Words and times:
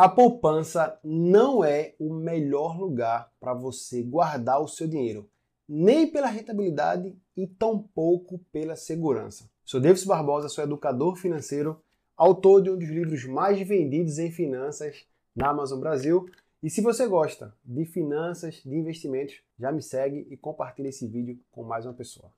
A 0.00 0.08
poupança 0.08 0.96
não 1.02 1.64
é 1.64 1.96
o 1.98 2.14
melhor 2.14 2.78
lugar 2.78 3.32
para 3.40 3.52
você 3.52 4.00
guardar 4.00 4.62
o 4.62 4.68
seu 4.68 4.86
dinheiro, 4.86 5.28
nem 5.68 6.06
pela 6.06 6.28
rentabilidade 6.28 7.18
e 7.36 7.48
tampouco 7.48 8.38
pela 8.52 8.76
segurança. 8.76 9.50
Sou 9.64 9.80
Davis 9.80 10.04
Barbosa, 10.04 10.48
sou 10.48 10.62
educador 10.62 11.16
financeiro, 11.16 11.82
autor 12.16 12.62
de 12.62 12.70
um 12.70 12.78
dos 12.78 12.88
livros 12.88 13.24
mais 13.24 13.60
vendidos 13.66 14.20
em 14.20 14.30
finanças 14.30 15.04
na 15.34 15.48
Amazon 15.48 15.80
Brasil. 15.80 16.30
E 16.62 16.70
se 16.70 16.80
você 16.80 17.04
gosta 17.08 17.52
de 17.64 17.84
finanças, 17.84 18.62
de 18.64 18.76
investimentos, 18.76 19.42
já 19.58 19.72
me 19.72 19.82
segue 19.82 20.28
e 20.30 20.36
compartilha 20.36 20.90
esse 20.90 21.08
vídeo 21.08 21.40
com 21.50 21.64
mais 21.64 21.84
uma 21.84 21.94
pessoa. 21.94 22.30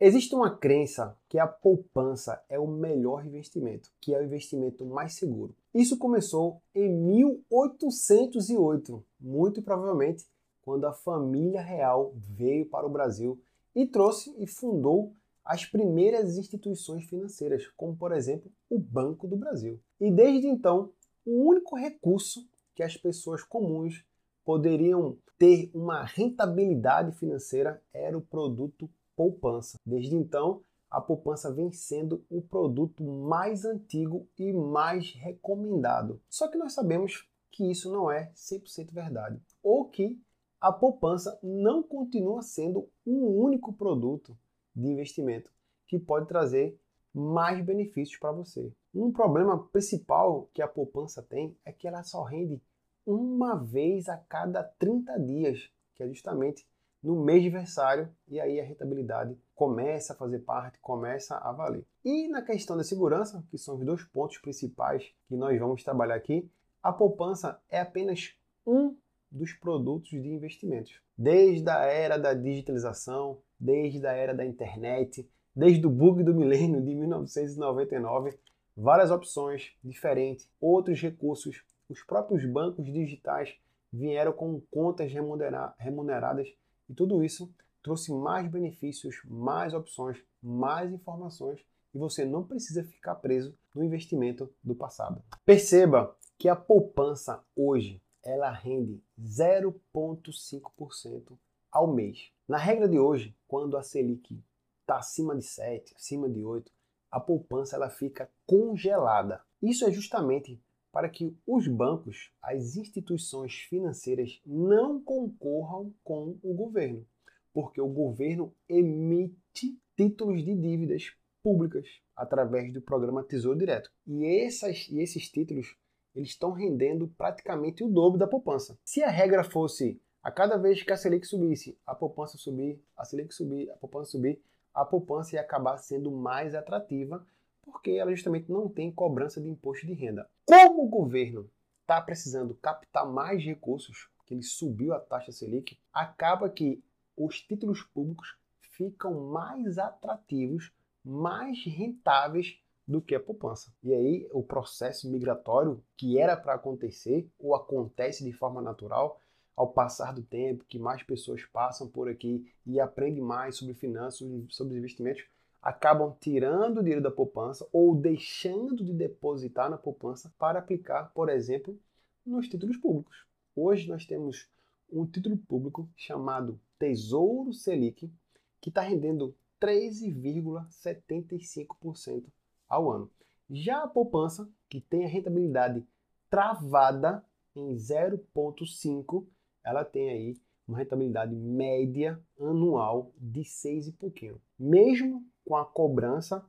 Existe 0.00 0.34
uma 0.34 0.50
crença 0.50 1.16
que 1.28 1.38
a 1.38 1.46
poupança 1.46 2.42
é 2.48 2.58
o 2.58 2.66
melhor 2.66 3.24
investimento, 3.24 3.92
que 4.00 4.12
é 4.12 4.18
o 4.18 4.24
investimento 4.24 4.84
mais 4.84 5.14
seguro. 5.14 5.54
Isso 5.72 5.96
começou 5.96 6.60
em 6.74 6.92
1808, 6.92 9.06
muito 9.20 9.62
provavelmente 9.62 10.26
quando 10.62 10.84
a 10.86 10.92
família 10.92 11.62
real 11.62 12.12
veio 12.16 12.66
para 12.66 12.84
o 12.84 12.90
Brasil 12.90 13.40
e 13.72 13.86
trouxe 13.86 14.34
e 14.36 14.48
fundou 14.48 15.14
as 15.44 15.64
primeiras 15.64 16.38
instituições 16.38 17.04
financeiras, 17.04 17.68
como 17.76 17.94
por 17.94 18.10
exemplo 18.10 18.50
o 18.68 18.80
Banco 18.80 19.28
do 19.28 19.36
Brasil. 19.36 19.78
E 20.00 20.10
desde 20.10 20.48
então, 20.48 20.90
o 21.24 21.48
único 21.48 21.76
recurso 21.76 22.44
que 22.74 22.82
as 22.82 22.96
pessoas 22.96 23.44
comuns 23.44 24.04
poderiam 24.44 25.16
ter 25.38 25.70
uma 25.72 26.02
rentabilidade 26.02 27.16
financeira 27.16 27.80
era 27.92 28.18
o 28.18 28.22
produto 28.22 28.90
poupança. 29.16 29.78
Desde 29.84 30.14
então, 30.14 30.62
a 30.90 31.00
poupança 31.00 31.52
vem 31.52 31.72
sendo 31.72 32.24
o 32.30 32.40
produto 32.40 33.02
mais 33.02 33.64
antigo 33.64 34.28
e 34.38 34.52
mais 34.52 35.12
recomendado. 35.12 36.20
Só 36.28 36.48
que 36.48 36.56
nós 36.56 36.72
sabemos 36.72 37.28
que 37.50 37.70
isso 37.70 37.90
não 37.92 38.10
é 38.10 38.32
100% 38.34 38.92
verdade, 38.92 39.40
ou 39.62 39.88
que 39.88 40.20
a 40.60 40.72
poupança 40.72 41.38
não 41.42 41.82
continua 41.82 42.42
sendo 42.42 42.88
o 43.04 43.42
único 43.42 43.72
produto 43.72 44.36
de 44.74 44.88
investimento 44.88 45.52
que 45.86 45.98
pode 45.98 46.26
trazer 46.26 46.78
mais 47.12 47.64
benefícios 47.64 48.18
para 48.18 48.32
você. 48.32 48.72
Um 48.94 49.12
problema 49.12 49.68
principal 49.68 50.48
que 50.52 50.62
a 50.62 50.68
poupança 50.68 51.22
tem 51.22 51.56
é 51.64 51.72
que 51.72 51.86
ela 51.86 52.02
só 52.02 52.22
rende 52.22 52.60
uma 53.06 53.54
vez 53.54 54.08
a 54.08 54.16
cada 54.16 54.64
30 54.64 55.20
dias, 55.20 55.70
que 55.94 56.02
é 56.02 56.08
justamente 56.08 56.66
no 57.04 57.22
mês 57.22 57.42
de 57.42 57.48
aniversário 57.48 58.08
e 58.26 58.40
aí 58.40 58.58
a 58.58 58.64
rentabilidade 58.64 59.38
começa 59.54 60.14
a 60.14 60.16
fazer 60.16 60.38
parte, 60.38 60.78
começa 60.80 61.36
a 61.36 61.52
valer. 61.52 61.84
E 62.02 62.28
na 62.28 62.40
questão 62.40 62.78
da 62.78 62.82
segurança, 62.82 63.44
que 63.50 63.58
são 63.58 63.76
os 63.76 63.84
dois 63.84 64.02
pontos 64.04 64.38
principais 64.38 65.12
que 65.28 65.36
nós 65.36 65.58
vamos 65.60 65.84
trabalhar 65.84 66.14
aqui, 66.14 66.50
a 66.82 66.90
poupança 66.90 67.60
é 67.68 67.78
apenas 67.78 68.34
um 68.66 68.96
dos 69.30 69.52
produtos 69.52 70.10
de 70.10 70.28
investimentos. 70.28 70.98
Desde 71.16 71.68
a 71.68 71.84
era 71.84 72.16
da 72.16 72.32
digitalização, 72.32 73.38
desde 73.60 74.06
a 74.06 74.12
era 74.12 74.32
da 74.32 74.46
internet, 74.46 75.28
desde 75.54 75.86
o 75.86 75.90
bug 75.90 76.22
do 76.22 76.34
milênio 76.34 76.80
de 76.80 76.94
1999, 76.94 78.38
várias 78.74 79.10
opções 79.10 79.72
diferentes, 79.84 80.48
outros 80.58 81.00
recursos, 81.02 81.62
os 81.86 82.02
próprios 82.02 82.46
bancos 82.46 82.86
digitais 82.86 83.54
vieram 83.92 84.32
com 84.32 84.60
contas 84.70 85.12
remuneradas 85.12 86.48
e 86.88 86.94
tudo 86.94 87.24
isso 87.24 87.52
trouxe 87.82 88.12
mais 88.12 88.50
benefícios, 88.50 89.20
mais 89.24 89.74
opções, 89.74 90.22
mais 90.42 90.92
informações 90.92 91.64
e 91.94 91.98
você 91.98 92.24
não 92.24 92.42
precisa 92.44 92.82
ficar 92.82 93.16
preso 93.16 93.54
no 93.74 93.84
investimento 93.84 94.50
do 94.62 94.74
passado. 94.74 95.22
Perceba 95.44 96.16
que 96.36 96.48
a 96.48 96.56
poupança 96.56 97.44
hoje 97.54 98.02
ela 98.22 98.50
rende 98.50 99.02
0,5% 99.20 101.38
ao 101.70 101.92
mês. 101.92 102.32
Na 102.48 102.56
regra 102.58 102.88
de 102.88 102.98
hoje, 102.98 103.36
quando 103.46 103.76
a 103.76 103.82
Selic 103.82 104.42
está 104.80 104.96
acima 104.96 105.36
de 105.36 105.44
7, 105.44 105.94
acima 105.94 106.26
de 106.28 106.42
8, 106.42 106.72
a 107.10 107.20
poupança 107.20 107.76
ela 107.76 107.90
fica 107.90 108.30
congelada. 108.46 109.42
Isso 109.62 109.84
é 109.84 109.92
justamente 109.92 110.58
para 110.94 111.08
que 111.08 111.36
os 111.44 111.66
bancos, 111.66 112.30
as 112.40 112.76
instituições 112.76 113.52
financeiras 113.68 114.40
não 114.46 115.02
concorram 115.02 115.92
com 116.04 116.38
o 116.40 116.54
governo, 116.54 117.04
porque 117.52 117.80
o 117.80 117.88
governo 117.88 118.54
emite 118.68 119.76
títulos 119.96 120.44
de 120.44 120.54
dívidas 120.54 121.12
públicas 121.42 121.84
através 122.14 122.72
do 122.72 122.80
programa 122.80 123.24
Tesouro 123.24 123.58
Direto. 123.58 123.90
E, 124.06 124.24
essas, 124.44 124.88
e 124.88 125.00
esses 125.00 125.28
títulos 125.28 125.76
eles 126.14 126.28
estão 126.28 126.52
rendendo 126.52 127.08
praticamente 127.18 127.82
o 127.82 127.88
dobro 127.88 128.16
da 128.16 128.28
poupança. 128.28 128.78
Se 128.84 129.02
a 129.02 129.10
regra 129.10 129.42
fosse 129.42 130.00
a 130.22 130.30
cada 130.30 130.56
vez 130.56 130.80
que 130.84 130.92
a 130.92 130.96
Selic 130.96 131.26
subisse, 131.26 131.76
a 131.84 131.92
poupança 131.92 132.38
subir, 132.38 132.80
a 132.96 133.04
Selic 133.04 133.34
subir, 133.34 133.68
a 133.68 133.74
poupança 133.74 134.12
subir, 134.12 134.40
a 134.72 134.84
poupança 134.84 135.34
ia 135.34 135.40
acabar 135.40 135.76
sendo 135.76 136.12
mais 136.12 136.54
atrativa 136.54 137.26
porque 137.64 137.92
ela 137.92 138.14
justamente 138.14 138.50
não 138.50 138.68
tem 138.68 138.92
cobrança 138.92 139.40
de 139.40 139.48
imposto 139.48 139.86
de 139.86 139.94
renda. 139.94 140.28
Como 140.44 140.84
o 140.84 140.88
governo 140.88 141.50
está 141.80 142.00
precisando 142.00 142.54
captar 142.54 143.06
mais 143.06 143.42
recursos, 143.44 144.08
que 144.26 144.34
ele 144.34 144.42
subiu 144.42 144.94
a 144.94 145.00
taxa 145.00 145.32
Selic, 145.32 145.78
acaba 145.92 146.48
que 146.48 146.82
os 147.16 147.40
títulos 147.40 147.82
públicos 147.82 148.36
ficam 148.58 149.28
mais 149.28 149.78
atrativos, 149.78 150.72
mais 151.04 151.64
rentáveis 151.64 152.58
do 152.86 153.00
que 153.00 153.14
a 153.14 153.20
poupança. 153.20 153.72
E 153.82 153.94
aí 153.94 154.28
o 154.32 154.42
processo 154.42 155.10
migratório 155.10 155.82
que 155.96 156.18
era 156.18 156.36
para 156.36 156.54
acontecer 156.54 157.30
ou 157.38 157.54
acontece 157.54 158.24
de 158.24 158.32
forma 158.32 158.60
natural 158.60 159.20
ao 159.56 159.72
passar 159.72 160.12
do 160.12 160.22
tempo, 160.22 160.64
que 160.64 160.78
mais 160.78 161.02
pessoas 161.02 161.44
passam 161.44 161.88
por 161.88 162.08
aqui 162.08 162.44
e 162.66 162.80
aprendem 162.80 163.22
mais 163.22 163.56
sobre 163.56 163.74
finanças, 163.74 164.26
sobre 164.48 164.76
investimentos, 164.76 165.24
acabam 165.64 166.14
tirando 166.20 166.78
o 166.78 166.82
dinheiro 166.82 167.00
da 167.00 167.10
poupança 167.10 167.66
ou 167.72 167.96
deixando 167.96 168.84
de 168.84 168.92
depositar 168.92 169.70
na 169.70 169.78
poupança 169.78 170.30
para 170.38 170.58
aplicar, 170.58 171.10
por 171.14 171.30
exemplo, 171.30 171.80
nos 172.26 172.46
títulos 172.46 172.76
públicos. 172.76 173.24
Hoje 173.56 173.88
nós 173.88 174.04
temos 174.04 174.46
um 174.92 175.06
título 175.06 175.38
público 175.38 175.88
chamado 175.96 176.60
Tesouro 176.78 177.54
Selic, 177.54 178.12
que 178.60 178.68
está 178.68 178.82
rendendo 178.82 179.34
13,75% 179.58 182.26
ao 182.68 182.92
ano. 182.92 183.10
Já 183.48 183.84
a 183.84 183.88
poupança, 183.88 184.46
que 184.68 184.82
tem 184.82 185.06
a 185.06 185.08
rentabilidade 185.08 185.82
travada 186.28 187.24
em 187.56 187.74
0,5, 187.74 189.26
ela 189.64 189.82
tem 189.82 190.10
aí 190.10 190.36
uma 190.68 190.76
rentabilidade 190.76 191.34
média 191.34 192.22
anual 192.38 193.14
de 193.16 193.42
6 193.44 193.88
e 193.88 193.92
pouquinho. 193.92 194.38
Mesmo 194.58 195.24
com 195.44 195.56
a 195.56 195.64
cobrança 195.64 196.44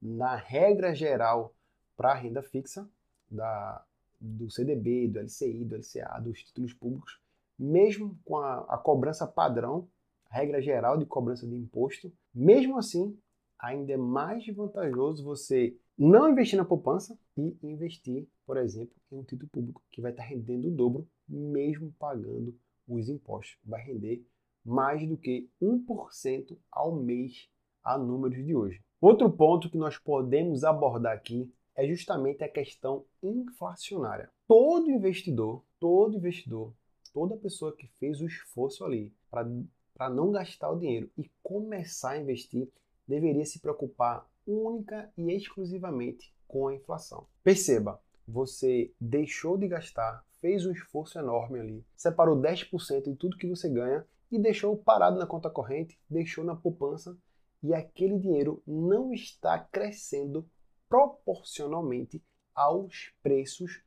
na 0.00 0.34
regra 0.34 0.94
geral 0.94 1.54
para 1.96 2.12
a 2.12 2.14
renda 2.14 2.42
fixa 2.42 2.88
da, 3.30 3.84
do 4.20 4.50
CDB, 4.50 5.08
do 5.08 5.20
LCI, 5.20 5.64
do 5.64 5.76
LCA, 5.76 6.20
dos 6.20 6.42
títulos 6.42 6.72
públicos, 6.72 7.20
mesmo 7.58 8.18
com 8.24 8.38
a, 8.38 8.60
a 8.68 8.78
cobrança 8.78 9.26
padrão, 9.26 9.88
regra 10.30 10.62
geral 10.62 10.96
de 10.96 11.04
cobrança 11.04 11.46
de 11.46 11.54
imposto, 11.54 12.12
mesmo 12.34 12.78
assim, 12.78 13.18
ainda 13.58 13.92
é 13.92 13.96
mais 13.96 14.46
vantajoso 14.46 15.24
você 15.24 15.76
não 15.98 16.30
investir 16.30 16.56
na 16.56 16.64
poupança 16.64 17.18
e 17.36 17.56
investir, 17.62 18.26
por 18.46 18.56
exemplo, 18.56 18.94
em 19.12 19.18
um 19.18 19.22
título 19.22 19.50
público 19.50 19.82
que 19.90 20.00
vai 20.00 20.12
estar 20.12 20.22
rendendo 20.22 20.68
o 20.68 20.70
dobro, 20.70 21.06
mesmo 21.28 21.92
pagando 21.98 22.58
os 22.88 23.08
impostos. 23.08 23.58
Vai 23.62 23.82
render 23.82 24.24
mais 24.64 25.06
do 25.06 25.16
que 25.16 25.50
1% 25.60 26.56
ao 26.70 26.96
mês 26.96 27.50
a 27.82 27.98
números 27.98 28.44
de 28.44 28.54
hoje. 28.54 28.80
Outro 29.00 29.30
ponto 29.30 29.70
que 29.70 29.78
nós 29.78 29.96
podemos 29.98 30.64
abordar 30.64 31.14
aqui 31.14 31.52
é 31.74 31.86
justamente 31.86 32.44
a 32.44 32.48
questão 32.48 33.04
inflacionária. 33.22 34.30
Todo 34.46 34.90
investidor, 34.90 35.64
todo 35.78 36.16
investidor, 36.16 36.74
toda 37.12 37.36
pessoa 37.36 37.74
que 37.74 37.86
fez 37.98 38.20
o 38.20 38.26
esforço 38.26 38.84
ali 38.84 39.12
para 39.30 40.10
não 40.10 40.30
gastar 40.30 40.70
o 40.70 40.78
dinheiro 40.78 41.10
e 41.16 41.30
começar 41.42 42.10
a 42.10 42.18
investir, 42.18 42.68
deveria 43.06 43.44
se 43.44 43.58
preocupar 43.58 44.28
única 44.46 45.10
e 45.16 45.32
exclusivamente 45.32 46.34
com 46.46 46.68
a 46.68 46.74
inflação. 46.74 47.26
Perceba, 47.42 48.00
você 48.26 48.92
deixou 49.00 49.56
de 49.56 49.66
gastar, 49.66 50.24
fez 50.40 50.66
um 50.66 50.72
esforço 50.72 51.18
enorme 51.18 51.60
ali, 51.60 51.84
separou 51.96 52.36
10% 52.36 53.04
de 53.04 53.16
tudo 53.16 53.36
que 53.36 53.48
você 53.48 53.68
ganha 53.68 54.06
e 54.30 54.38
deixou 54.38 54.76
parado 54.76 55.18
na 55.18 55.26
conta 55.26 55.50
corrente, 55.50 55.98
deixou 56.08 56.44
na 56.44 56.54
poupança 56.54 57.16
e 57.62 57.74
aquele 57.74 58.18
dinheiro 58.18 58.62
não 58.66 59.12
está 59.12 59.58
crescendo 59.58 60.48
proporcionalmente 60.88 62.22
aos 62.54 63.12
preços 63.22 63.82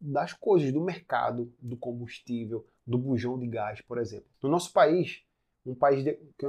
das 0.00 0.32
coisas 0.32 0.72
do 0.72 0.80
mercado, 0.80 1.52
do 1.60 1.76
combustível, 1.76 2.66
do 2.86 2.98
bujão 2.98 3.38
de 3.38 3.46
gás, 3.46 3.80
por 3.80 3.98
exemplo. 3.98 4.28
No 4.42 4.48
nosso 4.48 4.72
país, 4.72 5.24
um 5.64 5.74
país 5.74 6.04
de, 6.04 6.14
que 6.38 6.46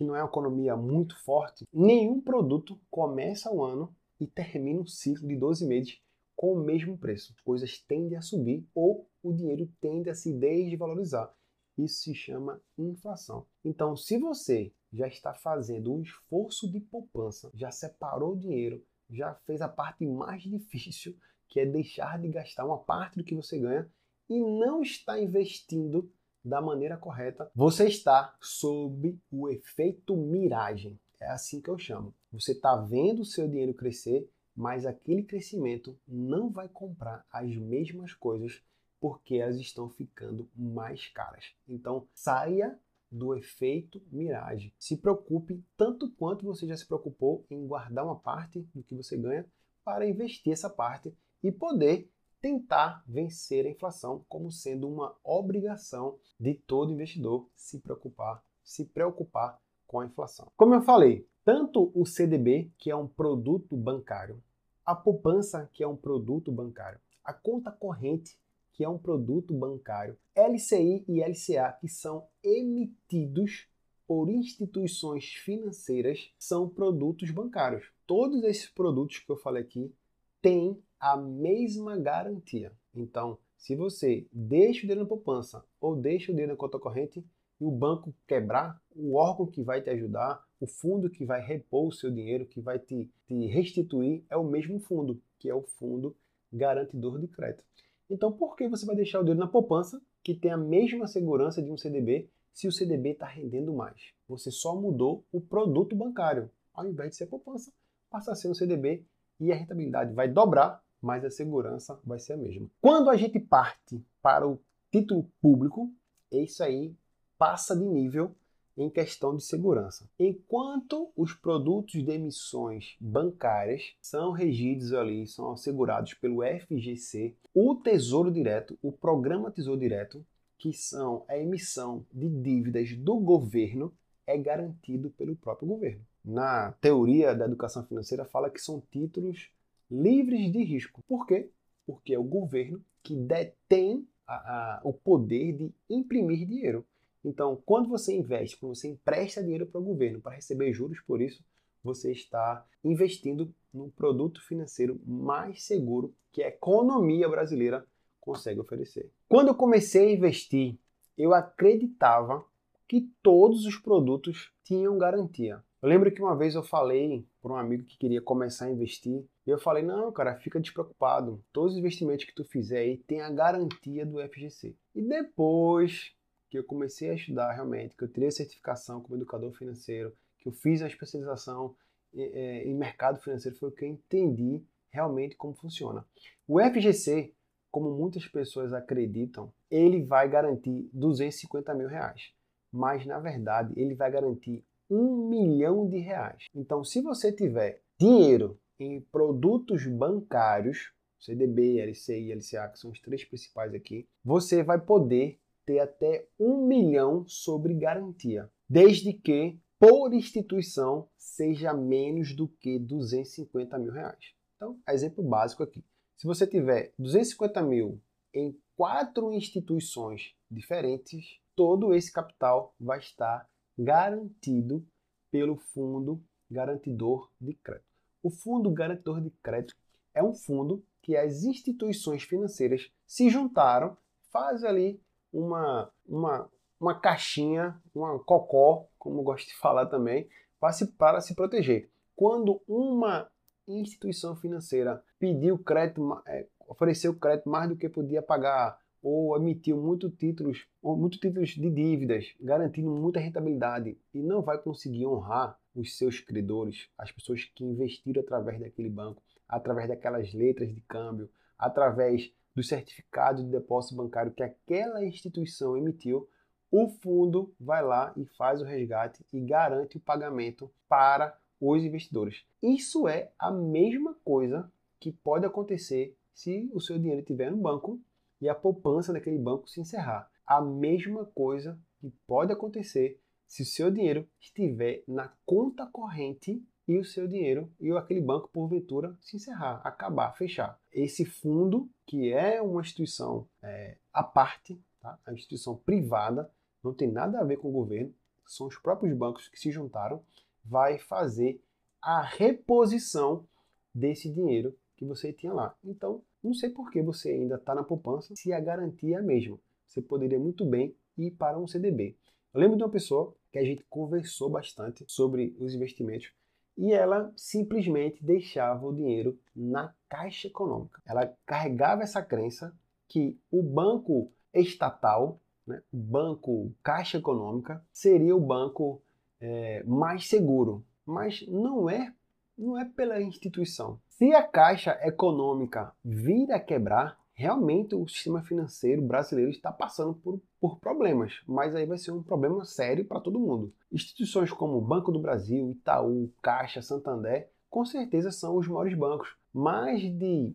que 0.00 0.04
não 0.04 0.16
é 0.16 0.22
uma 0.22 0.28
economia 0.30 0.74
muito 0.78 1.14
forte, 1.22 1.68
nenhum 1.70 2.22
produto 2.22 2.80
começa 2.90 3.52
o 3.52 3.62
ano 3.62 3.94
e 4.18 4.26
termina 4.26 4.80
um 4.80 4.86
ciclo 4.86 5.28
de 5.28 5.36
12 5.36 5.66
meses 5.66 6.00
com 6.34 6.54
o 6.54 6.64
mesmo 6.64 6.96
preço. 6.96 7.34
As 7.36 7.40
coisas 7.42 7.78
tendem 7.86 8.16
a 8.16 8.22
subir 8.22 8.66
ou 8.74 9.06
o 9.22 9.30
dinheiro 9.30 9.70
tende 9.78 10.08
a 10.08 10.14
se 10.14 10.32
desvalorizar. 10.32 11.30
Isso 11.76 12.04
se 12.04 12.14
chama 12.14 12.62
inflação. 12.78 13.46
Então, 13.62 13.94
se 13.94 14.16
você 14.16 14.72
já 14.92 15.06
está 15.06 15.32
fazendo 15.34 15.92
um 15.92 16.02
esforço 16.02 16.70
de 16.70 16.80
poupança, 16.80 17.50
já 17.54 17.70
separou 17.70 18.32
o 18.32 18.38
dinheiro, 18.38 18.84
já 19.08 19.34
fez 19.46 19.60
a 19.60 19.68
parte 19.68 20.06
mais 20.06 20.42
difícil, 20.42 21.16
que 21.48 21.60
é 21.60 21.66
deixar 21.66 22.18
de 22.18 22.28
gastar 22.28 22.64
uma 22.64 22.78
parte 22.78 23.16
do 23.16 23.24
que 23.24 23.34
você 23.34 23.58
ganha 23.58 23.90
e 24.28 24.40
não 24.40 24.82
está 24.82 25.20
investindo 25.20 26.12
da 26.44 26.60
maneira 26.60 26.96
correta, 26.96 27.50
você 27.54 27.86
está 27.86 28.34
sob 28.40 29.18
o 29.30 29.48
efeito 29.48 30.16
miragem. 30.16 30.98
É 31.20 31.28
assim 31.28 31.60
que 31.60 31.68
eu 31.68 31.78
chamo. 31.78 32.14
Você 32.32 32.52
está 32.52 32.76
vendo 32.76 33.20
o 33.20 33.26
seu 33.26 33.46
dinheiro 33.46 33.74
crescer, 33.74 34.30
mas 34.56 34.86
aquele 34.86 35.22
crescimento 35.22 35.98
não 36.08 36.50
vai 36.50 36.68
comprar 36.68 37.26
as 37.30 37.54
mesmas 37.56 38.14
coisas 38.14 38.62
porque 38.98 39.36
elas 39.36 39.58
estão 39.58 39.88
ficando 39.88 40.48
mais 40.54 41.08
caras. 41.08 41.54
Então, 41.68 42.06
saia 42.14 42.78
do 43.10 43.34
efeito 43.34 44.00
miragem. 44.10 44.72
Se 44.78 44.96
preocupe 44.96 45.64
tanto 45.76 46.10
quanto 46.12 46.44
você 46.44 46.66
já 46.66 46.76
se 46.76 46.86
preocupou 46.86 47.44
em 47.50 47.66
guardar 47.66 48.04
uma 48.04 48.18
parte 48.18 48.60
do 48.74 48.82
que 48.82 48.94
você 48.94 49.16
ganha 49.16 49.44
para 49.84 50.08
investir 50.08 50.52
essa 50.52 50.70
parte 50.70 51.14
e 51.42 51.50
poder 51.50 52.10
tentar 52.40 53.04
vencer 53.06 53.66
a 53.66 53.70
inflação 53.70 54.24
como 54.28 54.50
sendo 54.50 54.88
uma 54.88 55.14
obrigação 55.22 56.18
de 56.38 56.54
todo 56.54 56.92
investidor 56.92 57.48
se 57.54 57.78
preocupar, 57.80 58.42
se 58.62 58.86
preocupar 58.86 59.60
com 59.86 60.00
a 60.00 60.06
inflação. 60.06 60.50
Como 60.56 60.74
eu 60.74 60.82
falei, 60.82 61.28
tanto 61.44 61.90
o 61.94 62.06
CDB, 62.06 62.72
que 62.78 62.90
é 62.90 62.96
um 62.96 63.08
produto 63.08 63.76
bancário, 63.76 64.42
a 64.86 64.94
poupança, 64.94 65.68
que 65.72 65.82
é 65.82 65.88
um 65.88 65.96
produto 65.96 66.50
bancário, 66.50 67.00
a 67.24 67.32
conta 67.32 67.70
corrente, 67.70 68.38
que 68.80 68.84
é 68.84 68.88
um 68.88 68.96
produto 68.96 69.52
bancário, 69.52 70.16
LCI 70.34 71.04
e 71.06 71.20
LCA, 71.20 71.76
que 71.78 71.86
são 71.86 72.26
emitidos 72.42 73.68
por 74.06 74.30
instituições 74.30 75.34
financeiras, 75.34 76.32
são 76.38 76.66
produtos 76.66 77.30
bancários. 77.30 77.92
Todos 78.06 78.42
esses 78.42 78.70
produtos 78.70 79.18
que 79.18 79.30
eu 79.30 79.36
falei 79.36 79.64
aqui 79.64 79.94
têm 80.40 80.82
a 80.98 81.14
mesma 81.14 81.94
garantia. 81.98 82.72
Então, 82.94 83.36
se 83.54 83.76
você 83.76 84.26
deixa 84.32 84.78
o 84.78 84.80
dinheiro 84.80 85.02
na 85.02 85.06
poupança 85.06 85.62
ou 85.78 85.94
deixa 85.94 86.32
o 86.32 86.34
dinheiro 86.34 86.52
na 86.52 86.58
conta 86.58 86.78
corrente 86.78 87.22
e 87.60 87.64
o 87.66 87.70
banco 87.70 88.14
quebrar, 88.26 88.80
o 88.96 89.16
órgão 89.16 89.46
que 89.46 89.62
vai 89.62 89.82
te 89.82 89.90
ajudar, 89.90 90.42
o 90.58 90.66
fundo 90.66 91.10
que 91.10 91.26
vai 91.26 91.42
repor 91.42 91.88
o 91.88 91.92
seu 91.92 92.10
dinheiro, 92.10 92.46
que 92.46 92.62
vai 92.62 92.78
te, 92.78 93.10
te 93.26 93.46
restituir, 93.46 94.24
é 94.30 94.38
o 94.38 94.42
mesmo 94.42 94.80
fundo, 94.80 95.20
que 95.38 95.50
é 95.50 95.54
o 95.54 95.60
fundo 95.60 96.16
garantidor 96.50 97.20
de 97.20 97.28
crédito. 97.28 97.62
Então, 98.10 98.32
por 98.32 98.56
que 98.56 98.68
você 98.68 98.84
vai 98.84 98.96
deixar 98.96 99.20
o 99.20 99.22
dinheiro 99.22 99.38
na 99.38 99.46
poupança, 99.46 100.02
que 100.22 100.34
tem 100.34 100.50
a 100.50 100.56
mesma 100.56 101.06
segurança 101.06 101.62
de 101.62 101.70
um 101.70 101.76
CDB, 101.76 102.28
se 102.52 102.66
o 102.66 102.72
CDB 102.72 103.10
está 103.10 103.26
rendendo 103.26 103.72
mais? 103.72 104.12
Você 104.28 104.50
só 104.50 104.74
mudou 104.74 105.24
o 105.30 105.40
produto 105.40 105.94
bancário. 105.94 106.50
Ao 106.74 106.84
invés 106.84 107.10
de 107.10 107.16
ser 107.16 107.26
poupança, 107.26 107.72
passa 108.10 108.32
a 108.32 108.34
ser 108.34 108.48
um 108.48 108.54
CDB 108.54 109.06
e 109.38 109.52
a 109.52 109.54
rentabilidade 109.54 110.12
vai 110.12 110.28
dobrar, 110.28 110.82
mas 111.00 111.24
a 111.24 111.30
segurança 111.30 112.00
vai 112.04 112.18
ser 112.18 112.32
a 112.32 112.36
mesma. 112.36 112.68
Quando 112.80 113.08
a 113.08 113.16
gente 113.16 113.38
parte 113.38 114.04
para 114.20 114.46
o 114.46 114.60
título 114.90 115.30
público, 115.40 115.92
isso 116.32 116.62
aí 116.64 116.94
passa 117.38 117.76
de 117.76 117.84
nível 117.86 118.34
em 118.76 118.88
questão 118.88 119.36
de 119.36 119.44
segurança. 119.44 120.08
Enquanto 120.18 121.10
os 121.16 121.32
produtos 121.32 122.02
de 122.02 122.10
emissões 122.10 122.96
bancárias 123.00 123.94
são 124.00 124.32
regidos 124.32 124.92
ali, 124.92 125.26
são 125.26 125.52
assegurados 125.52 126.14
pelo 126.14 126.42
FGC, 126.42 127.34
o 127.54 127.74
Tesouro 127.74 128.30
Direto, 128.30 128.78
o 128.82 128.92
Programa 128.92 129.50
Tesouro 129.50 129.80
Direto, 129.80 130.24
que 130.58 130.72
são 130.72 131.24
a 131.28 131.38
emissão 131.38 132.04
de 132.12 132.28
dívidas 132.28 132.94
do 132.96 133.18
governo, 133.18 133.92
é 134.26 134.36
garantido 134.36 135.10
pelo 135.10 135.34
próprio 135.34 135.68
governo. 135.68 136.04
Na 136.24 136.72
teoria 136.72 137.34
da 137.34 137.46
educação 137.46 137.84
financeira 137.84 138.24
fala 138.24 138.50
que 138.50 138.60
são 138.60 138.82
títulos 138.90 139.50
livres 139.90 140.52
de 140.52 140.62
risco. 140.62 141.02
Por 141.08 141.26
quê? 141.26 141.50
Porque 141.86 142.14
é 142.14 142.18
o 142.18 142.24
governo 142.24 142.84
que 143.02 143.16
detém 143.16 144.06
a, 144.26 144.34
a, 144.34 144.80
o 144.84 144.92
poder 144.92 145.52
de 145.56 145.74
imprimir 145.88 146.46
dinheiro. 146.46 146.86
Então, 147.24 147.60
quando 147.66 147.88
você 147.88 148.16
investe, 148.16 148.56
quando 148.58 148.74
você 148.74 148.88
empresta 148.88 149.42
dinheiro 149.42 149.66
para 149.66 149.80
o 149.80 149.84
governo 149.84 150.20
para 150.20 150.34
receber 150.34 150.72
juros 150.72 151.00
por 151.00 151.20
isso, 151.20 151.44
você 151.82 152.12
está 152.12 152.64
investindo 152.84 153.54
no 153.72 153.90
produto 153.90 154.42
financeiro 154.46 155.00
mais 155.06 155.64
seguro 155.64 156.14
que 156.32 156.42
a 156.42 156.48
economia 156.48 157.28
brasileira 157.28 157.86
consegue 158.20 158.60
oferecer. 158.60 159.10
Quando 159.28 159.48
eu 159.48 159.54
comecei 159.54 160.08
a 160.08 160.12
investir, 160.12 160.78
eu 161.16 161.34
acreditava 161.34 162.44
que 162.88 163.08
todos 163.22 163.64
os 163.66 163.76
produtos 163.76 164.52
tinham 164.64 164.98
garantia. 164.98 165.62
Eu 165.82 165.88
lembro 165.88 166.12
que 166.12 166.20
uma 166.20 166.36
vez 166.36 166.54
eu 166.54 166.62
falei 166.62 167.26
para 167.40 167.52
um 167.52 167.56
amigo 167.56 167.84
que 167.84 167.96
queria 167.96 168.20
começar 168.20 168.66
a 168.66 168.70
investir, 168.70 169.24
e 169.46 169.50
eu 169.50 169.58
falei: 169.58 169.82
"Não, 169.82 170.12
cara, 170.12 170.36
fica 170.36 170.60
despreocupado. 170.60 171.42
Todos 171.52 171.72
os 171.72 171.78
investimentos 171.78 172.26
que 172.26 172.34
tu 172.34 172.44
fizer 172.44 172.78
aí 172.78 172.98
tem 172.98 173.22
a 173.22 173.30
garantia 173.30 174.04
do 174.04 174.20
FGC". 174.20 174.76
E 174.94 175.00
depois 175.00 176.12
que 176.50 176.58
eu 176.58 176.64
comecei 176.64 177.10
a 177.10 177.14
estudar 177.14 177.52
realmente, 177.52 177.96
que 177.96 178.02
eu 178.02 178.08
tirei 178.08 178.28
a 178.28 178.32
certificação 178.32 179.00
como 179.00 179.16
educador 179.16 179.52
financeiro, 179.52 180.12
que 180.38 180.48
eu 180.48 180.52
fiz 180.52 180.82
a 180.82 180.88
especialização 180.88 181.76
é, 182.12 182.64
em 182.64 182.74
mercado 182.74 183.20
financeiro, 183.20 183.56
foi 183.56 183.68
o 183.68 183.72
que 183.72 183.84
eu 183.84 183.88
entendi 183.88 184.60
realmente 184.90 185.36
como 185.36 185.54
funciona. 185.54 186.04
O 186.48 186.60
FGC, 186.60 187.32
como 187.70 187.90
muitas 187.92 188.26
pessoas 188.26 188.72
acreditam, 188.72 189.52
ele 189.70 190.04
vai 190.04 190.28
garantir 190.28 190.90
250 190.92 191.72
mil 191.74 191.86
reais. 191.86 192.32
Mas, 192.72 193.06
na 193.06 193.20
verdade, 193.20 193.72
ele 193.76 193.94
vai 193.94 194.10
garantir 194.10 194.64
um 194.88 195.28
milhão 195.28 195.88
de 195.88 195.98
reais. 195.98 196.46
Então, 196.52 196.84
se 196.84 197.00
você 197.00 197.32
tiver 197.32 197.80
dinheiro 197.98 198.58
em 198.78 199.00
produtos 199.00 199.86
bancários, 199.86 200.92
CDB, 201.20 201.80
LCI 201.80 202.32
LCA, 202.32 202.68
que 202.68 202.78
são 202.78 202.90
os 202.90 203.00
três 203.00 203.24
principais 203.24 203.74
aqui, 203.74 204.08
você 204.24 204.62
vai 204.62 204.80
poder 204.80 205.38
ter 205.70 205.78
até 205.78 206.26
um 206.38 206.66
milhão 206.66 207.24
sobre 207.28 207.74
garantia, 207.74 208.50
desde 208.68 209.12
que 209.12 209.56
por 209.78 210.12
instituição 210.12 211.08
seja 211.16 211.72
menos 211.72 212.34
do 212.34 212.48
que 212.48 212.76
250 212.78 213.78
mil 213.78 213.92
reais. 213.92 214.34
Então, 214.56 214.78
exemplo 214.88 215.22
básico 215.22 215.62
aqui. 215.62 215.84
Se 216.16 216.26
você 216.26 216.44
tiver 216.46 216.92
250 216.98 217.62
mil 217.62 218.00
em 218.34 218.58
quatro 218.76 219.32
instituições 219.32 220.34
diferentes, 220.50 221.40
todo 221.54 221.94
esse 221.94 222.12
capital 222.12 222.74
vai 222.78 222.98
estar 222.98 223.48
garantido 223.78 224.84
pelo 225.30 225.56
Fundo 225.56 226.20
Garantidor 226.50 227.30
de 227.40 227.54
Crédito. 227.54 227.86
O 228.22 228.28
Fundo 228.28 228.70
Garantidor 228.72 229.20
de 229.20 229.30
Crédito 229.42 229.76
é 230.12 230.22
um 230.22 230.34
fundo 230.34 230.84
que 231.00 231.16
as 231.16 231.44
instituições 231.44 232.24
financeiras 232.24 232.90
se 233.06 233.30
juntaram, 233.30 233.96
faz 234.30 234.64
ali 234.64 235.00
uma, 235.32 235.90
uma, 236.06 236.50
uma 236.78 236.94
caixinha, 236.94 237.80
uma 237.94 238.18
cocó, 238.18 238.86
como 238.98 239.22
gosto 239.22 239.48
de 239.48 239.56
falar 239.56 239.86
também, 239.86 240.28
para 240.58 240.72
se, 240.72 240.86
para 240.86 241.20
se 241.20 241.34
proteger. 241.34 241.90
Quando 242.14 242.60
uma 242.66 243.28
instituição 243.66 244.36
financeira 244.36 245.02
pediu 245.18 245.58
crédito, 245.58 246.20
é, 246.26 246.46
ofereceu 246.68 247.14
crédito 247.14 247.48
mais 247.48 247.68
do 247.68 247.76
que 247.76 247.88
podia 247.88 248.22
pagar, 248.22 248.78
ou 249.02 249.36
emitiu 249.36 249.80
muito 249.80 250.10
títulos, 250.10 250.66
ou 250.82 251.08
títulos 251.08 251.50
de 251.50 251.70
dívidas, 251.70 252.34
garantindo 252.40 252.90
muita 252.90 253.18
rentabilidade 253.18 253.98
e 254.12 254.22
não 254.22 254.42
vai 254.42 254.58
conseguir 254.58 255.06
honrar 255.06 255.58
os 255.74 255.96
seus 255.96 256.20
credores, 256.20 256.88
as 256.98 257.10
pessoas 257.10 257.44
que 257.44 257.64
investiram 257.64 258.22
através 258.22 258.60
daquele 258.60 258.90
banco, 258.90 259.22
através 259.48 259.88
daquelas 259.88 260.32
letras 260.34 260.72
de 260.74 260.80
câmbio, 260.82 261.30
através 261.58 262.30
do 262.60 262.64
certificado 262.64 263.42
de 263.42 263.50
depósito 263.50 263.96
bancário 263.96 264.32
que 264.32 264.42
aquela 264.42 265.02
instituição 265.02 265.78
emitiu, 265.78 266.28
o 266.70 266.88
fundo 266.88 267.52
vai 267.58 267.82
lá 267.82 268.12
e 268.14 268.26
faz 268.26 268.60
o 268.60 268.64
resgate 268.64 269.24
e 269.32 269.40
garante 269.40 269.96
o 269.96 270.00
pagamento 270.00 270.70
para 270.86 271.36
os 271.58 271.82
investidores. 271.82 272.44
Isso 272.62 273.08
é 273.08 273.32
a 273.38 273.50
mesma 273.50 274.14
coisa 274.22 274.70
que 275.00 275.10
pode 275.10 275.46
acontecer 275.46 276.14
se 276.34 276.70
o 276.74 276.80
seu 276.80 276.98
dinheiro 276.98 277.20
estiver 277.20 277.50
no 277.50 277.56
banco 277.56 277.98
e 278.40 278.48
a 278.48 278.54
poupança 278.54 279.12
daquele 279.12 279.38
banco 279.38 279.68
se 279.68 279.80
encerrar. 279.80 280.30
A 280.46 280.60
mesma 280.60 281.24
coisa 281.24 281.78
que 281.98 282.12
pode 282.26 282.52
acontecer 282.52 283.18
se 283.46 283.62
o 283.62 283.66
seu 283.66 283.90
dinheiro 283.90 284.28
estiver 284.38 285.02
na 285.08 285.32
conta 285.46 285.86
corrente 285.86 286.62
e 286.90 286.98
o 286.98 287.04
seu 287.04 287.28
dinheiro 287.28 287.70
e 287.78 287.92
aquele 287.92 288.20
banco, 288.20 288.48
porventura, 288.48 289.16
se 289.20 289.36
encerrar, 289.36 289.80
acabar, 289.84 290.32
fechar. 290.32 290.76
Esse 290.92 291.24
fundo, 291.24 291.88
que 292.04 292.32
é 292.32 292.60
uma 292.60 292.80
instituição 292.80 293.48
é, 293.62 293.96
à 294.12 294.24
parte, 294.24 294.82
tá? 295.00 295.16
a 295.24 295.32
instituição 295.32 295.76
privada, 295.76 296.50
não 296.82 296.92
tem 296.92 297.08
nada 297.08 297.38
a 297.38 297.44
ver 297.44 297.58
com 297.58 297.68
o 297.68 297.72
governo, 297.72 298.12
são 298.44 298.66
os 298.66 298.76
próprios 298.76 299.16
bancos 299.16 299.48
que 299.48 299.60
se 299.60 299.70
juntaram, 299.70 300.20
vai 300.64 300.98
fazer 300.98 301.62
a 302.02 302.22
reposição 302.22 303.46
desse 303.94 304.28
dinheiro 304.28 304.76
que 304.96 305.04
você 305.04 305.32
tinha 305.32 305.52
lá. 305.52 305.76
Então, 305.84 306.24
não 306.42 306.52
sei 306.52 306.70
por 306.70 306.90
que 306.90 307.00
você 307.00 307.30
ainda 307.30 307.54
está 307.54 307.72
na 307.72 307.84
poupança 307.84 308.34
se 308.34 308.52
a 308.52 308.58
garantia 308.58 309.16
é 309.16 309.18
a 309.20 309.22
mesma. 309.22 309.56
Você 309.86 310.02
poderia 310.02 310.40
muito 310.40 310.64
bem 310.66 310.96
ir 311.16 311.30
para 311.30 311.56
um 311.56 311.68
CDB. 311.68 312.16
Eu 312.52 312.60
lembro 312.60 312.76
de 312.76 312.82
uma 312.82 312.90
pessoa 312.90 313.32
que 313.52 313.60
a 313.60 313.64
gente 313.64 313.84
conversou 313.88 314.50
bastante 314.50 315.04
sobre 315.06 315.54
os 315.60 315.72
investimentos 315.72 316.32
e 316.80 316.94
ela 316.94 317.30
simplesmente 317.36 318.24
deixava 318.24 318.86
o 318.86 318.94
dinheiro 318.94 319.38
na 319.54 319.94
caixa 320.08 320.48
econômica. 320.48 321.02
Ela 321.04 321.30
carregava 321.44 322.02
essa 322.02 322.22
crença 322.22 322.74
que 323.06 323.38
o 323.50 323.62
banco 323.62 324.32
estatal, 324.54 325.38
né, 325.66 325.82
o 325.92 325.98
banco 325.98 326.72
caixa 326.82 327.18
econômica, 327.18 327.84
seria 327.92 328.34
o 328.34 328.40
banco 328.40 329.02
é, 329.38 329.84
mais 329.84 330.26
seguro. 330.26 330.82
Mas 331.04 331.46
não 331.46 331.90
é, 331.90 332.14
não 332.56 332.78
é 332.78 332.86
pela 332.86 333.20
instituição. 333.20 334.00
Se 334.08 334.32
a 334.32 334.42
caixa 334.42 334.98
econômica 335.02 335.92
vir 336.02 336.50
a 336.50 336.58
quebrar, 336.58 337.19
realmente 337.40 337.94
o 337.94 338.06
sistema 338.06 338.42
financeiro 338.42 339.00
brasileiro 339.00 339.50
está 339.50 339.72
passando 339.72 340.12
por, 340.12 340.38
por 340.60 340.78
problemas, 340.78 341.40
mas 341.46 341.74
aí 341.74 341.86
vai 341.86 341.96
ser 341.96 342.12
um 342.12 342.22
problema 342.22 342.66
sério 342.66 343.06
para 343.06 343.18
todo 343.18 343.40
mundo. 343.40 343.72
Instituições 343.90 344.52
como 344.52 344.78
Banco 344.78 345.10
do 345.10 345.18
Brasil, 345.18 345.70
Itaú, 345.70 346.30
Caixa, 346.42 346.82
Santander, 346.82 347.50
com 347.70 347.82
certeza 347.86 348.30
são 348.30 348.56
os 348.56 348.68
maiores 348.68 348.94
bancos. 348.94 349.34
Mais 349.54 350.02
de 350.02 350.54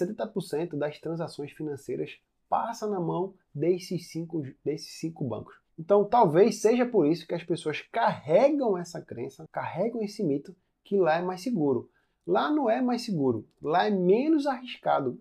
70% 0.00 0.74
das 0.74 0.98
transações 0.98 1.52
financeiras 1.52 2.18
passa 2.48 2.86
na 2.88 2.98
mão 2.98 3.34
desses 3.54 4.08
cinco, 4.08 4.42
desses 4.64 4.98
cinco 4.98 5.24
bancos. 5.24 5.54
Então, 5.78 6.02
talvez 6.02 6.62
seja 6.62 6.86
por 6.86 7.06
isso 7.06 7.26
que 7.26 7.34
as 7.34 7.44
pessoas 7.44 7.82
carregam 7.92 8.78
essa 8.78 9.02
crença, 9.02 9.44
carregam 9.52 10.02
esse 10.02 10.24
mito 10.24 10.56
que 10.82 10.96
lá 10.96 11.18
é 11.18 11.22
mais 11.22 11.42
seguro. 11.42 11.90
Lá 12.26 12.50
não 12.50 12.70
é 12.70 12.80
mais 12.80 13.02
seguro, 13.02 13.46
lá 13.60 13.86
é 13.86 13.90
menos 13.90 14.46
arriscado 14.46 15.20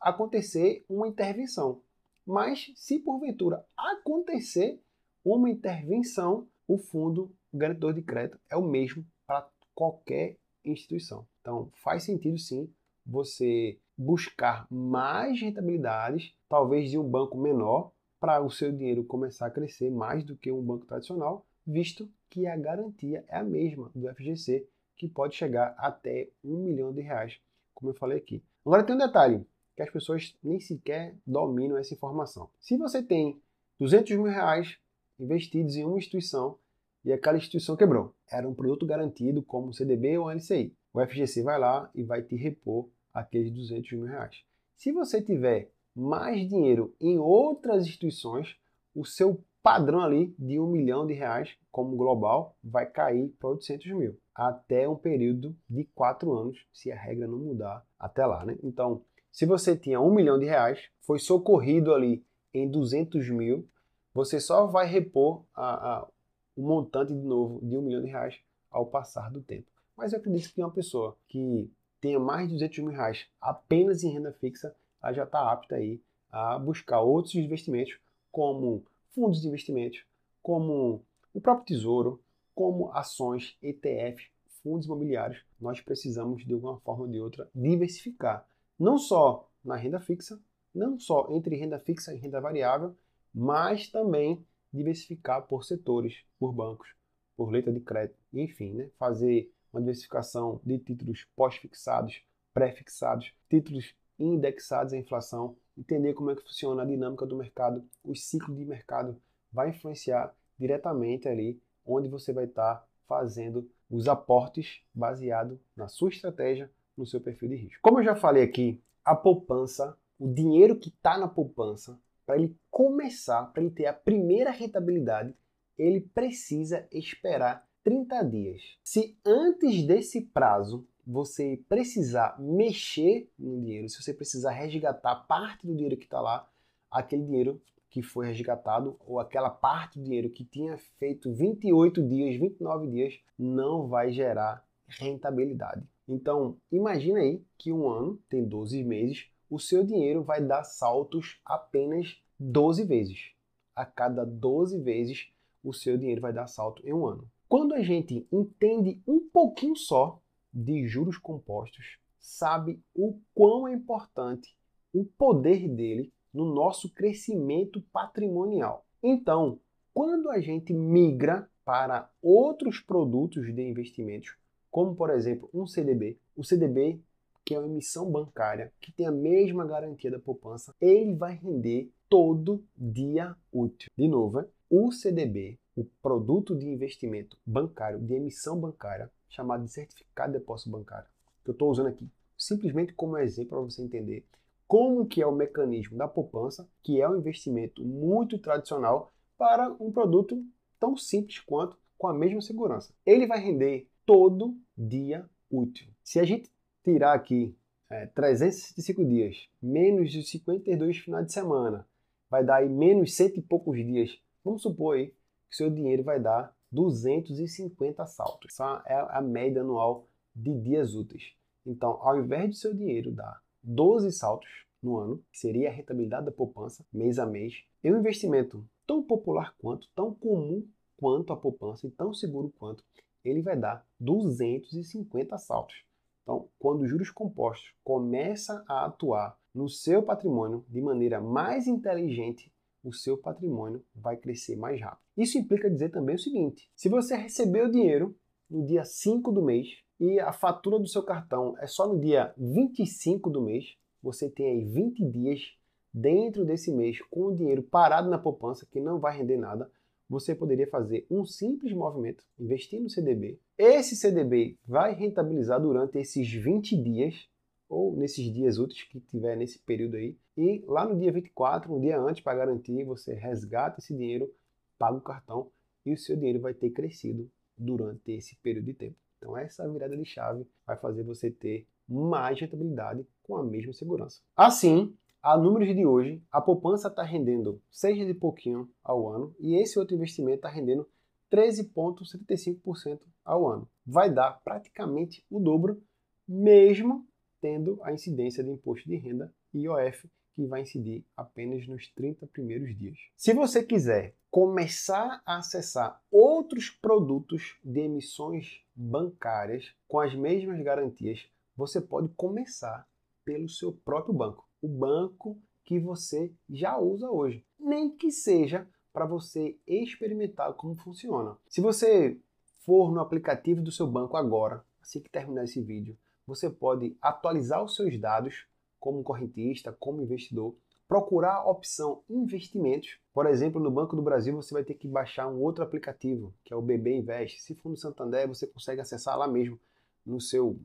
acontecer 0.00 0.84
uma 0.88 1.08
intervenção. 1.08 1.80
Mas 2.26 2.72
se 2.74 2.98
porventura 2.98 3.64
acontecer 3.76 4.80
uma 5.24 5.48
intervenção, 5.48 6.48
o 6.66 6.78
fundo 6.78 7.32
garantidor 7.52 7.94
de 7.94 8.02
crédito 8.02 8.38
é 8.50 8.56
o 8.56 8.62
mesmo 8.62 9.04
para 9.26 9.48
qualquer 9.74 10.36
instituição. 10.64 11.26
Então 11.40 11.70
faz 11.74 12.02
sentido 12.02 12.38
sim 12.38 12.68
você 13.04 13.78
buscar 13.96 14.66
mais 14.70 15.40
rentabilidades, 15.40 16.34
talvez 16.48 16.90
de 16.90 16.98
um 16.98 17.08
banco 17.08 17.38
menor, 17.38 17.92
para 18.18 18.40
o 18.40 18.50
seu 18.50 18.72
dinheiro 18.72 19.04
começar 19.04 19.46
a 19.46 19.50
crescer 19.50 19.90
mais 19.90 20.24
do 20.24 20.36
que 20.36 20.50
um 20.50 20.62
banco 20.62 20.86
tradicional, 20.86 21.46
visto 21.66 22.10
que 22.28 22.46
a 22.46 22.56
garantia 22.56 23.24
é 23.28 23.36
a 23.36 23.44
mesma 23.44 23.90
do 23.94 24.12
FGC, 24.14 24.66
que 24.96 25.06
pode 25.06 25.36
chegar 25.36 25.74
até 25.78 26.28
um 26.42 26.56
milhão 26.56 26.92
de 26.92 27.02
reais, 27.02 27.38
como 27.74 27.90
eu 27.90 27.94
falei 27.94 28.18
aqui. 28.18 28.42
Agora 28.64 28.82
tem 28.82 28.94
um 28.94 28.98
detalhe: 28.98 29.46
que 29.76 29.82
as 29.82 29.90
pessoas 29.90 30.34
nem 30.42 30.58
sequer 30.58 31.14
dominam 31.26 31.76
essa 31.76 31.94
informação. 31.94 32.48
Se 32.58 32.76
você 32.78 33.02
tem 33.02 33.40
200 33.78 34.16
mil 34.16 34.24
reais 34.24 34.78
investidos 35.20 35.76
em 35.76 35.84
uma 35.84 35.98
instituição 35.98 36.58
e 37.04 37.12
aquela 37.12 37.36
instituição 37.36 37.76
quebrou, 37.76 38.14
era 38.30 38.48
um 38.48 38.54
produto 38.54 38.86
garantido 38.86 39.42
como 39.42 39.74
CDB 39.74 40.18
ou 40.18 40.30
LCI, 40.30 40.74
o 40.92 41.06
FGC 41.06 41.42
vai 41.42 41.58
lá 41.58 41.90
e 41.94 42.02
vai 42.02 42.22
te 42.22 42.34
repor 42.34 42.88
aqueles 43.12 43.52
200 43.52 43.92
mil 43.92 44.06
reais. 44.06 44.42
Se 44.74 44.92
você 44.92 45.20
tiver 45.20 45.70
mais 45.94 46.48
dinheiro 46.48 46.94
em 47.00 47.18
outras 47.18 47.86
instituições, 47.86 48.56
o 48.94 49.04
seu 49.04 49.44
padrão 49.62 50.00
ali 50.00 50.34
de 50.38 50.58
um 50.58 50.66
milhão 50.66 51.06
de 51.06 51.12
reais 51.12 51.54
como 51.70 51.96
global 51.96 52.56
vai 52.62 52.86
cair 52.86 53.28
para 53.38 53.50
800 53.50 53.92
mil 53.92 54.18
até 54.34 54.86
um 54.86 54.94
período 54.94 55.56
de 55.68 55.84
quatro 55.94 56.32
anos, 56.34 56.58
se 56.72 56.92
a 56.92 56.96
regra 56.96 57.26
não 57.26 57.38
mudar 57.38 57.84
até 57.98 58.24
lá, 58.26 58.44
né? 58.44 58.58
Então, 58.62 59.02
se 59.36 59.44
você 59.44 59.76
tinha 59.76 60.00
um 60.00 60.14
milhão 60.14 60.38
de 60.38 60.46
reais, 60.46 60.88
foi 61.02 61.18
socorrido 61.18 61.92
ali 61.92 62.24
em 62.54 62.66
200 62.66 63.28
mil, 63.28 63.68
você 64.14 64.40
só 64.40 64.64
vai 64.64 64.86
repor 64.86 65.44
a, 65.54 65.96
a, 65.96 66.08
o 66.56 66.62
montante 66.62 67.12
de 67.12 67.20
novo 67.20 67.60
de 67.62 67.76
um 67.76 67.82
milhão 67.82 68.00
de 68.00 68.08
reais 68.08 68.40
ao 68.70 68.86
passar 68.86 69.30
do 69.30 69.42
tempo. 69.42 69.70
Mas 69.94 70.14
eu 70.14 70.20
acredito 70.20 70.54
que 70.54 70.62
uma 70.62 70.70
pessoa 70.70 71.18
que 71.28 71.70
tenha 72.00 72.18
mais 72.18 72.48
de 72.48 72.54
200 72.54 72.78
mil 72.78 72.92
reais 72.92 73.26
apenas 73.38 74.02
em 74.02 74.10
renda 74.10 74.32
fixa, 74.32 74.74
ela 75.02 75.12
já 75.12 75.24
está 75.24 75.52
apta 75.52 75.74
aí 75.74 76.00
a 76.32 76.58
buscar 76.58 77.02
outros 77.02 77.34
investimentos, 77.34 77.98
como 78.32 78.86
fundos 79.14 79.42
de 79.42 79.48
investimentos, 79.48 80.02
como 80.42 81.04
o 81.34 81.42
próprio 81.42 81.66
tesouro, 81.66 82.22
como 82.54 82.90
ações, 82.90 83.54
ETF, 83.60 84.30
fundos 84.62 84.86
imobiliários. 84.86 85.44
Nós 85.60 85.78
precisamos, 85.82 86.42
de 86.42 86.54
alguma 86.54 86.80
forma 86.80 87.02
ou 87.02 87.10
de 87.10 87.20
outra, 87.20 87.50
diversificar 87.54 88.48
não 88.78 88.98
só 88.98 89.50
na 89.64 89.76
renda 89.76 90.00
fixa, 90.00 90.40
não 90.74 90.98
só 90.98 91.28
entre 91.30 91.56
renda 91.56 91.78
fixa 91.78 92.14
e 92.14 92.18
renda 92.18 92.40
variável, 92.40 92.96
mas 93.34 93.88
também 93.88 94.44
diversificar 94.72 95.46
por 95.46 95.64
setores, 95.64 96.24
por 96.38 96.52
bancos, 96.52 96.88
por 97.36 97.50
letra 97.50 97.72
de 97.72 97.80
crédito, 97.80 98.18
enfim, 98.32 98.72
né? 98.72 98.90
fazer 98.98 99.52
uma 99.72 99.80
diversificação 99.80 100.60
de 100.64 100.78
títulos 100.78 101.26
pós-fixados, 101.34 102.22
pré-fixados, 102.52 103.32
títulos 103.48 103.94
indexados 104.18 104.92
à 104.92 104.96
inflação, 104.96 105.56
entender 105.76 106.14
como 106.14 106.30
é 106.30 106.36
que 106.36 106.42
funciona 106.42 106.82
a 106.82 106.86
dinâmica 106.86 107.26
do 107.26 107.36
mercado, 107.36 107.84
os 108.02 108.24
ciclos 108.24 108.56
de 108.56 108.64
mercado 108.64 109.20
vai 109.52 109.70
influenciar 109.70 110.34
diretamente 110.58 111.28
ali 111.28 111.60
onde 111.84 112.08
você 112.08 112.32
vai 112.32 112.44
estar 112.44 112.86
fazendo 113.06 113.70
os 113.88 114.08
aportes 114.08 114.82
baseado 114.92 115.60
na 115.76 115.88
sua 115.88 116.08
estratégia, 116.08 116.70
no 116.96 117.06
seu 117.06 117.20
perfil 117.20 117.48
de 117.48 117.56
risco. 117.56 117.80
Como 117.82 118.00
eu 118.00 118.04
já 118.04 118.16
falei 118.16 118.42
aqui, 118.42 118.80
a 119.04 119.14
poupança, 119.14 119.96
o 120.18 120.26
dinheiro 120.26 120.76
que 120.76 120.88
está 120.88 121.18
na 121.18 121.28
poupança, 121.28 122.00
para 122.24 122.36
ele 122.36 122.56
começar, 122.70 123.44
para 123.52 123.62
ele 123.62 123.70
ter 123.70 123.86
a 123.86 123.92
primeira 123.92 124.50
rentabilidade, 124.50 125.34
ele 125.78 126.00
precisa 126.00 126.86
esperar 126.90 127.66
30 127.84 128.22
dias. 128.24 128.62
Se 128.82 129.16
antes 129.24 129.86
desse 129.86 130.22
prazo 130.22 130.86
você 131.06 131.62
precisar 131.68 132.36
mexer 132.40 133.30
no 133.38 133.60
dinheiro, 133.60 133.88
se 133.88 134.02
você 134.02 134.12
precisar 134.12 134.50
resgatar 134.50 135.14
parte 135.14 135.64
do 135.64 135.74
dinheiro 135.74 135.96
que 135.96 136.04
está 136.04 136.20
lá, 136.20 136.50
aquele 136.90 137.22
dinheiro 137.22 137.62
que 137.88 138.02
foi 138.02 138.26
resgatado 138.26 138.98
ou 139.06 139.20
aquela 139.20 139.48
parte 139.48 139.98
do 139.98 140.04
dinheiro 140.04 140.30
que 140.30 140.44
tinha 140.44 140.76
feito 140.98 141.32
28 141.32 142.02
dias, 142.02 142.40
29 142.40 142.88
dias, 142.88 143.20
não 143.38 143.86
vai 143.86 144.10
gerar 144.10 144.66
rentabilidade. 144.88 145.86
Então, 146.08 146.56
imagina 146.70 147.18
aí 147.20 147.42
que 147.58 147.72
um 147.72 147.88
ano 147.88 148.20
tem 148.28 148.44
12 148.44 148.82
meses, 148.84 149.28
o 149.50 149.58
seu 149.58 149.84
dinheiro 149.84 150.22
vai 150.22 150.42
dar 150.42 150.64
saltos 150.64 151.40
apenas 151.44 152.20
12 152.38 152.84
vezes. 152.84 153.32
A 153.74 153.84
cada 153.84 154.24
12 154.24 154.80
vezes, 154.80 155.28
o 155.62 155.72
seu 155.72 155.96
dinheiro 155.96 156.20
vai 156.20 156.32
dar 156.32 156.46
salto 156.46 156.86
em 156.86 156.92
um 156.92 157.06
ano. 157.06 157.28
Quando 157.48 157.74
a 157.74 157.82
gente 157.82 158.26
entende 158.32 159.00
um 159.06 159.20
pouquinho 159.20 159.76
só 159.76 160.20
de 160.52 160.86
juros 160.86 161.18
compostos, 161.18 161.98
sabe 162.18 162.80
o 162.94 163.18
quão 163.34 163.68
é 163.68 163.72
importante 163.72 164.56
o 164.92 165.04
poder 165.04 165.68
dele 165.68 166.12
no 166.32 166.52
nosso 166.52 166.92
crescimento 166.92 167.80
patrimonial. 167.92 168.84
Então, 169.02 169.60
quando 169.92 170.30
a 170.30 170.40
gente 170.40 170.72
migra 170.72 171.48
para 171.64 172.10
outros 172.20 172.80
produtos 172.80 173.54
de 173.54 173.62
investimentos, 173.62 174.36
como 174.76 174.94
por 174.94 175.08
exemplo 175.08 175.48
um 175.54 175.66
CDB. 175.66 176.18
O 176.36 176.44
CDB, 176.44 177.00
que 177.42 177.54
é 177.54 177.58
uma 177.58 177.66
emissão 177.66 178.12
bancária, 178.12 178.70
que 178.78 178.92
tem 178.92 179.06
a 179.06 179.10
mesma 179.10 179.64
garantia 179.64 180.10
da 180.10 180.18
poupança, 180.18 180.74
ele 180.78 181.14
vai 181.14 181.34
render 181.34 181.90
todo 182.10 182.62
dia 182.76 183.34
útil. 183.50 183.90
De 183.96 184.06
novo, 184.06 184.44
o 184.68 184.92
CDB, 184.92 185.58
o 185.74 185.82
produto 186.02 186.54
de 186.54 186.68
investimento 186.68 187.38
bancário, 187.46 187.98
de 187.98 188.12
emissão 188.12 188.60
bancária, 188.60 189.10
chamado 189.30 189.64
de 189.64 189.70
certificado 189.70 190.34
de 190.34 190.40
depósito 190.40 190.68
bancário, 190.68 191.08
que 191.42 191.48
eu 191.48 191.52
estou 191.52 191.70
usando 191.70 191.86
aqui 191.86 192.06
simplesmente 192.36 192.92
como 192.92 193.16
exemplo 193.16 193.52
para 193.52 193.60
você 193.60 193.80
entender 193.80 194.26
como 194.68 195.06
que 195.06 195.22
é 195.22 195.26
o 195.26 195.34
mecanismo 195.34 195.96
da 195.96 196.06
poupança, 196.06 196.68
que 196.82 197.00
é 197.00 197.08
um 197.08 197.16
investimento 197.16 197.82
muito 197.82 198.38
tradicional, 198.38 199.10
para 199.38 199.74
um 199.80 199.90
produto 199.90 200.44
tão 200.78 200.98
simples 200.98 201.40
quanto 201.40 201.78
com 201.96 202.08
a 202.08 202.12
mesma 202.12 202.42
segurança. 202.42 202.92
Ele 203.06 203.26
vai 203.26 203.40
render 203.40 203.88
todo 204.06 204.56
dia 204.78 205.28
útil. 205.50 205.88
Se 206.02 206.20
a 206.20 206.24
gente 206.24 206.50
tirar 206.84 207.12
aqui 207.12 207.54
é, 207.90 208.06
365 208.06 209.04
dias, 209.04 209.48
menos 209.60 210.12
de 210.12 210.22
52 210.22 210.98
finais 210.98 211.26
de 211.26 211.32
semana, 211.32 211.86
vai 212.30 212.44
dar 212.44 212.56
aí 212.56 212.68
menos 212.68 213.14
cento 213.14 213.38
e 213.38 213.42
poucos 213.42 213.76
dias. 213.76 214.16
Vamos 214.44 214.62
supor 214.62 214.96
aí 214.96 215.08
que 215.50 215.56
seu 215.56 215.68
dinheiro 215.68 216.04
vai 216.04 216.20
dar 216.20 216.54
250 216.70 218.06
saltos. 218.06 218.52
Essa 218.52 218.82
é 218.86 218.94
a 218.94 219.20
média 219.20 219.62
anual 219.62 220.08
de 220.34 220.54
dias 220.54 220.94
úteis. 220.94 221.34
Então, 221.64 221.98
ao 222.00 222.18
invés 222.20 222.50
de 222.50 222.56
seu 222.56 222.72
dinheiro 222.72 223.10
dar 223.10 223.42
12 223.62 224.12
saltos 224.12 224.48
no 224.80 224.96
ano, 224.98 225.24
que 225.32 225.38
seria 225.38 225.68
a 225.68 225.72
rentabilidade 225.72 226.26
da 226.26 226.32
poupança 226.32 226.86
mês 226.92 227.18
a 227.18 227.26
mês, 227.26 227.64
é 227.82 227.90
um 227.90 227.98
investimento 227.98 228.64
tão 228.86 229.02
popular 229.02 229.54
quanto, 229.58 229.88
tão 229.94 230.14
comum 230.14 230.64
quanto 230.96 231.32
a 231.32 231.36
poupança 231.36 231.86
e 231.86 231.90
tão 231.90 232.14
seguro 232.14 232.52
quanto 232.56 232.84
ele 233.28 233.42
vai 233.42 233.56
dar 233.56 233.86
250 233.98 235.36
saltos. 235.38 235.84
Então, 236.22 236.48
quando 236.58 236.82
os 236.82 236.90
juros 236.90 237.10
compostos 237.10 237.72
começam 237.84 238.62
a 238.68 238.86
atuar 238.86 239.38
no 239.54 239.68
seu 239.68 240.02
patrimônio 240.02 240.64
de 240.68 240.80
maneira 240.80 241.20
mais 241.20 241.66
inteligente, 241.66 242.52
o 242.82 242.92
seu 242.92 243.16
patrimônio 243.16 243.84
vai 243.94 244.16
crescer 244.16 244.56
mais 244.56 244.80
rápido. 244.80 245.00
Isso 245.16 245.38
implica 245.38 245.70
dizer 245.70 245.90
também 245.90 246.16
o 246.16 246.18
seguinte: 246.18 246.70
se 246.74 246.88
você 246.88 247.16
recebeu 247.16 247.66
o 247.66 247.70
dinheiro 247.70 248.16
no 248.50 248.64
dia 248.64 248.84
5 248.84 249.32
do 249.32 249.42
mês 249.42 249.78
e 249.98 250.20
a 250.20 250.32
fatura 250.32 250.78
do 250.78 250.86
seu 250.86 251.02
cartão 251.02 251.56
é 251.58 251.66
só 251.66 251.86
no 251.86 251.98
dia 251.98 252.34
25 252.36 253.30
do 253.30 253.40
mês, 253.40 253.76
você 254.02 254.28
tem 254.28 254.46
aí 254.46 254.64
20 254.64 255.04
dias 255.06 255.56
dentro 255.92 256.44
desse 256.44 256.70
mês 256.70 257.00
com 257.10 257.26
o 257.26 257.34
dinheiro 257.34 257.62
parado 257.62 258.10
na 258.10 258.18
poupança 258.18 258.66
que 258.70 258.78
não 258.78 259.00
vai 259.00 259.16
render 259.16 259.38
nada 259.38 259.70
você 260.08 260.34
poderia 260.34 260.68
fazer 260.68 261.06
um 261.10 261.24
simples 261.24 261.72
movimento, 261.72 262.24
investir 262.38 262.80
no 262.80 262.88
CDB. 262.88 263.38
Esse 263.58 263.96
CDB 263.96 264.56
vai 264.66 264.94
rentabilizar 264.94 265.60
durante 265.60 265.98
esses 265.98 266.30
20 266.30 266.76
dias, 266.82 267.28
ou 267.68 267.96
nesses 267.96 268.32
dias 268.32 268.58
úteis 268.58 268.84
que 268.84 269.00
tiver 269.00 269.36
nesse 269.36 269.58
período 269.58 269.96
aí. 269.96 270.16
E 270.36 270.64
lá 270.66 270.86
no 270.86 270.98
dia 270.98 271.10
24, 271.10 271.74
um 271.74 271.80
dia 271.80 271.98
antes, 271.98 272.22
para 272.22 272.38
garantir, 272.38 272.84
você 272.84 273.14
resgata 273.14 273.80
esse 273.80 273.94
dinheiro, 273.94 274.32
paga 274.78 274.98
o 274.98 275.00
cartão 275.00 275.50
e 275.84 275.92
o 275.92 275.98
seu 275.98 276.16
dinheiro 276.16 276.40
vai 276.40 276.54
ter 276.54 276.70
crescido 276.70 277.30
durante 277.56 278.12
esse 278.12 278.36
período 278.36 278.66
de 278.66 278.74
tempo. 278.74 278.96
Então 279.18 279.36
essa 279.36 279.68
virada 279.68 279.96
de 279.96 280.04
chave 280.04 280.46
vai 280.66 280.76
fazer 280.76 281.02
você 281.02 281.30
ter 281.30 281.66
mais 281.88 282.38
rentabilidade 282.40 283.06
com 283.22 283.36
a 283.36 283.44
mesma 283.44 283.72
segurança. 283.72 284.20
Assim, 284.36 284.94
a 285.22 285.36
números 285.36 285.74
de 285.74 285.84
hoje, 285.84 286.22
a 286.30 286.40
poupança 286.40 286.88
está 286.88 287.02
rendendo 287.02 287.60
6 287.70 288.08
e 288.08 288.14
pouquinho 288.14 288.70
ao 288.82 289.08
ano 289.08 289.34
e 289.40 289.60
esse 289.60 289.78
outro 289.78 289.94
investimento 289.94 290.36
está 290.36 290.48
rendendo 290.48 290.88
13,75% 291.32 293.00
ao 293.24 293.48
ano. 293.48 293.68
Vai 293.84 294.12
dar 294.12 294.40
praticamente 294.44 295.24
o 295.30 295.40
dobro, 295.40 295.82
mesmo 296.28 297.06
tendo 297.40 297.78
a 297.82 297.92
incidência 297.92 298.42
de 298.42 298.50
imposto 298.50 298.88
de 298.88 298.96
renda 298.96 299.32
IOF, 299.52 300.08
que 300.34 300.46
vai 300.46 300.62
incidir 300.62 301.04
apenas 301.16 301.66
nos 301.66 301.88
30 301.94 302.26
primeiros 302.26 302.76
dias. 302.76 302.98
Se 303.16 303.32
você 303.32 303.62
quiser 303.62 304.14
começar 304.30 305.22
a 305.24 305.38
acessar 305.38 306.00
outros 306.10 306.70
produtos 306.70 307.58
de 307.64 307.80
emissões 307.80 308.62
bancárias 308.74 309.74
com 309.88 309.98
as 309.98 310.14
mesmas 310.14 310.62
garantias, 310.62 311.26
você 311.56 311.80
pode 311.80 312.10
começar 312.10 312.86
pelo 313.24 313.48
seu 313.48 313.72
próprio 313.72 314.14
banco 314.14 314.45
o 314.66 314.68
banco 314.68 315.40
que 315.64 315.78
você 315.78 316.34
já 316.50 316.76
usa 316.76 317.08
hoje. 317.08 317.46
Nem 317.58 317.88
que 317.88 318.10
seja 318.10 318.68
para 318.92 319.06
você 319.06 319.56
experimentar 319.66 320.52
como 320.54 320.74
funciona. 320.74 321.36
Se 321.48 321.60
você 321.60 322.20
for 322.64 322.92
no 322.92 323.00
aplicativo 323.00 323.62
do 323.62 323.70
seu 323.70 323.86
banco 323.86 324.16
agora, 324.16 324.64
assim 324.82 325.00
que 325.00 325.08
terminar 325.08 325.44
esse 325.44 325.62
vídeo, 325.62 325.96
você 326.26 326.50
pode 326.50 326.96
atualizar 327.00 327.62
os 327.62 327.76
seus 327.76 327.98
dados 328.00 328.46
como 328.80 329.04
correntista, 329.04 329.76
como 329.78 330.02
investidor, 330.02 330.56
procurar 330.88 331.34
a 331.34 331.48
opção 331.48 332.02
investimentos. 332.10 332.98
Por 333.12 333.26
exemplo, 333.26 333.60
no 333.60 333.70
Banco 333.70 333.94
do 333.94 334.02
Brasil 334.02 334.34
você 334.34 334.52
vai 334.52 334.64
ter 334.64 334.74
que 334.74 334.88
baixar 334.88 335.28
um 335.28 335.40
outro 335.40 335.62
aplicativo, 335.62 336.34
que 336.44 336.52
é 336.52 336.56
o 336.56 336.62
BB 336.62 336.96
Invest. 336.96 337.40
Se 337.40 337.54
for 337.54 337.68
no 337.68 337.76
Santander, 337.76 338.26
você 338.26 338.46
consegue 338.46 338.80
acessar 338.80 339.16
lá 339.16 339.28
mesmo 339.28 339.60
no 340.04 340.20
seu 340.20 340.58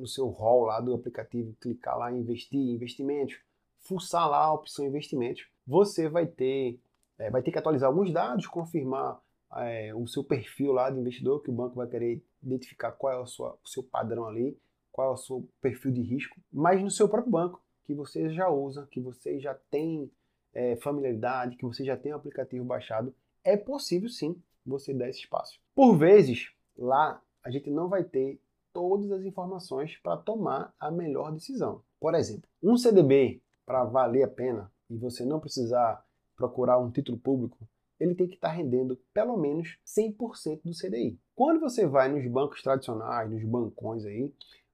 no 0.00 0.06
seu 0.06 0.28
hall 0.28 0.64
lá 0.64 0.80
do 0.80 0.94
aplicativo, 0.94 1.54
clicar 1.60 1.96
lá 1.98 2.10
em 2.10 2.18
investir, 2.18 2.58
investimentos, 2.58 3.38
fuçar 3.78 4.28
lá 4.28 4.44
a 4.44 4.54
opção 4.54 4.86
investimentos, 4.86 5.46
você 5.66 6.08
vai 6.08 6.26
ter, 6.26 6.80
é, 7.18 7.30
vai 7.30 7.42
ter 7.42 7.52
que 7.52 7.58
atualizar 7.58 7.88
alguns 7.88 8.12
dados, 8.12 8.46
confirmar 8.46 9.20
é, 9.56 9.94
o 9.94 10.06
seu 10.06 10.24
perfil 10.24 10.72
lá 10.72 10.90
de 10.90 10.98
investidor, 10.98 11.42
que 11.42 11.50
o 11.50 11.54
banco 11.54 11.76
vai 11.76 11.86
querer 11.86 12.22
identificar 12.42 12.92
qual 12.92 13.12
é 13.12 13.18
o, 13.18 13.26
sua, 13.26 13.58
o 13.62 13.68
seu 13.68 13.82
padrão 13.82 14.26
ali, 14.26 14.58
qual 14.90 15.10
é 15.10 15.12
o 15.12 15.16
seu 15.16 15.48
perfil 15.60 15.92
de 15.92 16.02
risco, 16.02 16.40
mas 16.52 16.82
no 16.82 16.90
seu 16.90 17.08
próprio 17.08 17.30
banco, 17.30 17.62
que 17.84 17.94
você 17.94 18.30
já 18.30 18.48
usa, 18.48 18.86
que 18.90 19.00
você 19.00 19.38
já 19.38 19.54
tem 19.70 20.10
é, 20.52 20.76
familiaridade, 20.76 21.56
que 21.56 21.64
você 21.64 21.84
já 21.84 21.96
tem 21.96 22.12
o 22.12 22.16
aplicativo 22.16 22.64
baixado, 22.64 23.14
é 23.44 23.56
possível 23.56 24.08
sim 24.08 24.40
você 24.64 24.92
dar 24.92 25.08
esse 25.08 25.20
espaço. 25.20 25.60
Por 25.74 25.96
vezes, 25.96 26.52
lá 26.76 27.22
a 27.42 27.50
gente 27.50 27.70
não 27.70 27.88
vai 27.88 28.04
ter 28.04 28.40
todas 28.72 29.10
as 29.10 29.24
informações 29.24 29.96
para 30.02 30.16
tomar 30.16 30.74
a 30.78 30.90
melhor 30.90 31.32
decisão. 31.32 31.82
Por 31.98 32.14
exemplo, 32.14 32.48
um 32.62 32.76
CDB 32.76 33.42
para 33.66 33.84
valer 33.84 34.22
a 34.22 34.28
pena 34.28 34.70
e 34.88 34.96
você 34.96 35.24
não 35.24 35.40
precisar 35.40 36.04
procurar 36.36 36.78
um 36.78 36.90
título 36.90 37.18
público, 37.18 37.58
ele 38.00 38.14
tem 38.14 38.26
que 38.26 38.34
estar 38.34 38.48
tá 38.48 38.54
rendendo 38.54 38.98
pelo 39.12 39.36
menos 39.36 39.78
100% 39.86 40.62
do 40.64 40.72
CDI. 40.72 41.18
Quando 41.36 41.60
você 41.60 41.86
vai 41.86 42.08
nos 42.08 42.26
bancos 42.30 42.62
tradicionais, 42.62 43.30
nos 43.30 43.44
bancões 43.44 44.06
aí, 44.06 44.32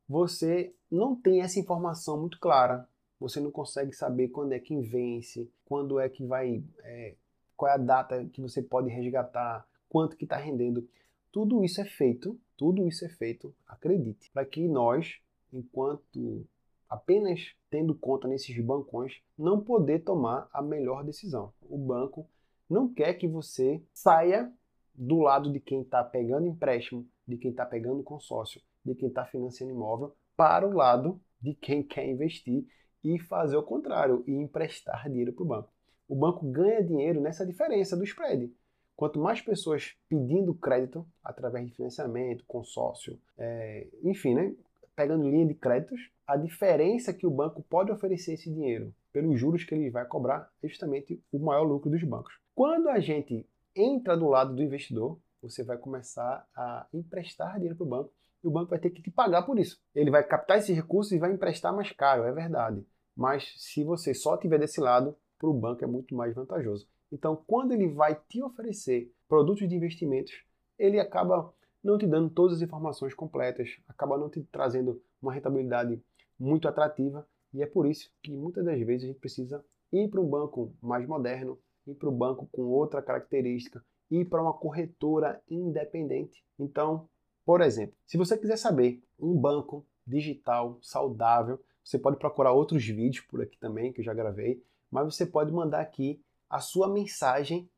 você 0.09 0.73
não 0.91 1.17
tem 1.17 1.41
essa 1.41 1.59
informação 1.59 2.21
muito 2.21 2.39
clara. 2.39 2.89
Você 3.19 3.41
não 3.41 3.51
consegue 3.51 3.93
saber 3.93 4.29
quando 4.29 4.53
é 4.53 4.61
que 4.61 4.77
vence, 4.81 5.51
quando 5.65 5.99
é 5.99 6.09
que 6.09 6.25
vai, 6.25 6.63
é, 6.85 7.15
qual 7.57 7.71
é 7.71 7.75
a 7.75 7.79
data 7.79 8.25
que 8.27 8.41
você 8.41 8.63
pode 8.63 8.89
resgatar, 8.89 9.67
quanto 9.89 10.17
que 10.17 10.25
está 10.25 10.37
rendendo. 10.37 10.89
Tudo 11.33 11.65
isso 11.65 11.81
é 11.81 11.85
feito, 11.85 12.39
tudo 12.57 12.87
isso 12.87 13.05
é 13.05 13.09
feito, 13.09 13.55
acredite, 13.67 14.31
para 14.33 14.47
que 14.47 14.67
nós, 14.67 15.21
enquanto 15.53 16.47
apenas 16.89 17.55
tendo 17.69 17.95
conta 17.95 18.29
nesses 18.29 18.59
bancões, 18.65 19.21
não 19.37 19.61
poder 19.61 20.01
tomar 20.01 20.49
a 20.53 20.63
melhor 20.63 21.05
decisão. 21.05 21.53
O 21.63 21.77
banco 21.77 22.27
não 22.69 22.93
quer 22.93 23.15
que 23.15 23.29
você 23.29 23.83
saia 23.93 24.51
do 24.95 25.19
lado 25.19 25.53
de 25.53 25.61
quem 25.61 25.83
está 25.83 26.03
pegando 26.03 26.47
empréstimo, 26.47 27.07
de 27.27 27.37
quem 27.37 27.51
está 27.51 27.67
pegando 27.67 28.03
consórcio, 28.03 28.61
de 28.85 28.95
quem 28.95 29.09
está 29.09 29.25
financiando 29.25 29.73
imóvel, 29.73 30.15
para 30.37 30.67
o 30.67 30.73
lado 30.73 31.21
de 31.41 31.55
quem 31.55 31.83
quer 31.85 32.09
investir 32.09 32.67
e 33.05 33.19
fazer 33.19 33.57
o 33.57 33.63
contrário 33.63 34.25
e 34.27 34.33
emprestar 34.33 35.09
dinheiro 35.09 35.33
para 35.33 35.45
o 35.45 35.47
banco. 35.47 35.73
O 36.09 36.15
banco 36.15 36.47
ganha 36.47 36.83
dinheiro 36.83 37.21
nessa 37.21 37.45
diferença 37.45 37.97
do 37.97 38.05
spread. 38.05 38.53
Quanto 38.97 39.19
mais 39.19 39.43
pessoas 39.43 39.95
pedindo 40.09 40.55
crédito 40.55 41.07
através 41.23 41.67
de 41.67 41.75
financiamento, 41.75 42.45
consórcio, 42.47 43.19
é, 43.37 43.87
enfim, 44.03 44.35
né, 44.35 44.55
pegando 44.97 45.29
linha 45.29 45.47
de 45.47 45.55
créditos, 45.55 46.11
a 46.27 46.37
diferença 46.37 47.13
que 47.13 47.27
o 47.27 47.31
banco 47.31 47.63
pode 47.69 47.93
oferecer 47.93 48.33
esse 48.33 48.51
dinheiro 48.51 48.95
pelos 49.13 49.39
juros 49.39 49.65
que 49.65 49.75
ele 49.75 49.91
vai 49.91 50.07
cobrar 50.07 50.51
é 50.63 50.69
justamente 50.69 51.23
o 51.31 51.39
maior 51.39 51.63
lucro 51.63 51.91
dos 51.91 52.03
bancos. 52.03 52.39
Quando 52.55 52.89
a 52.89 52.99
gente 52.99 53.47
entra 53.75 54.17
do 54.17 54.29
lado 54.29 54.55
do 54.55 54.63
investidor, 54.63 55.19
você 55.43 55.63
vai 55.63 55.77
começar 55.77 56.49
a 56.57 56.87
emprestar 56.93 57.57
dinheiro 57.57 57.77
para 57.77 57.85
o 57.85 57.89
banco 57.89 58.11
e 58.43 58.49
o 58.49 58.51
banco 58.51 58.71
vai 58.71 58.79
ter 58.79 58.91
que 58.91 59.03
te 59.03 59.11
pagar 59.11 59.43
por 59.43 59.59
isso. 59.59 59.79
Ele 59.95 60.11
vai 60.11 60.25
captar 60.25 60.59
esses 60.59 60.75
recursos 60.75 61.13
e 61.13 61.19
vai 61.19 61.33
emprestar 61.33 61.75
mais 61.75 61.93
caro, 61.93 62.25
é 62.25 62.33
verdade. 62.33 62.85
Mas 63.15 63.55
se 63.59 63.85
você 63.85 64.15
só 64.15 64.37
tiver 64.37 64.59
desse 64.59 64.81
lado, 64.81 65.15
para 65.39 65.49
o 65.49 65.55
banco 65.55 65.85
é 65.85 65.87
muito 65.87 66.15
mais 66.15 66.35
vantajoso. 66.35 66.89
Então, 67.11 67.43
quando 67.47 67.73
ele 67.73 67.89
vai 67.89 68.21
te 68.29 68.43
oferecer 68.43 69.13
produtos 69.29 69.69
de 69.69 69.75
investimentos, 69.75 70.45
ele 70.79 70.99
acaba 70.99 71.53
não 71.83 71.97
te 71.97 72.07
dando 72.07 72.29
todas 72.31 72.57
as 72.57 72.63
informações 72.63 73.15
completas, 73.15 73.79
acaba 73.87 74.19
não 74.19 74.29
te 74.29 74.43
trazendo 74.45 75.01
uma 75.23 75.33
rentabilidade 75.33 76.03
muito 76.39 76.69
atrativa 76.69 77.27
e 77.55 77.63
é 77.63 77.67
por 77.67 77.87
isso 77.87 78.11
que 78.23 78.33
muitas 78.33 78.65
das 78.65 78.79
vezes 78.81 79.05
a 79.05 79.07
gente 79.07 79.21
precisa 79.21 79.65
ir 79.93 80.09
para 80.09 80.21
um 80.21 80.29
banco 80.29 80.75
mais 80.83 81.07
moderno, 81.07 81.59
ir 81.87 81.95
para 81.95 82.09
um 82.09 82.17
banco 82.17 82.49
com 82.53 82.63
outra 82.63 83.01
característica, 83.01 83.83
ir 84.11 84.25
para 84.27 84.43
uma 84.43 84.53
corretora 84.53 85.41
independente. 85.49 86.45
Então, 86.59 87.09
por 87.45 87.61
exemplo, 87.61 87.97
se 88.05 88.17
você 88.17 88.37
quiser 88.37 88.59
saber 88.59 89.03
um 89.19 89.35
banco 89.35 89.87
digital 90.07 90.79
saudável, 90.83 91.61
você 91.83 91.99
pode 91.99 92.19
procurar 92.19 92.53
outros 92.53 92.85
vídeos 92.85 93.25
por 93.27 93.41
aqui 93.41 93.57
também 93.59 93.93
que 93.93 94.01
eu 94.01 94.05
já 94.05 94.13
gravei, 94.13 94.63
mas 94.91 95.15
você 95.15 95.25
pode 95.25 95.53
mandar 95.53 95.81
aqui 95.81 96.21
a 96.49 96.61
sua 96.61 96.89
mensagem 96.89 97.69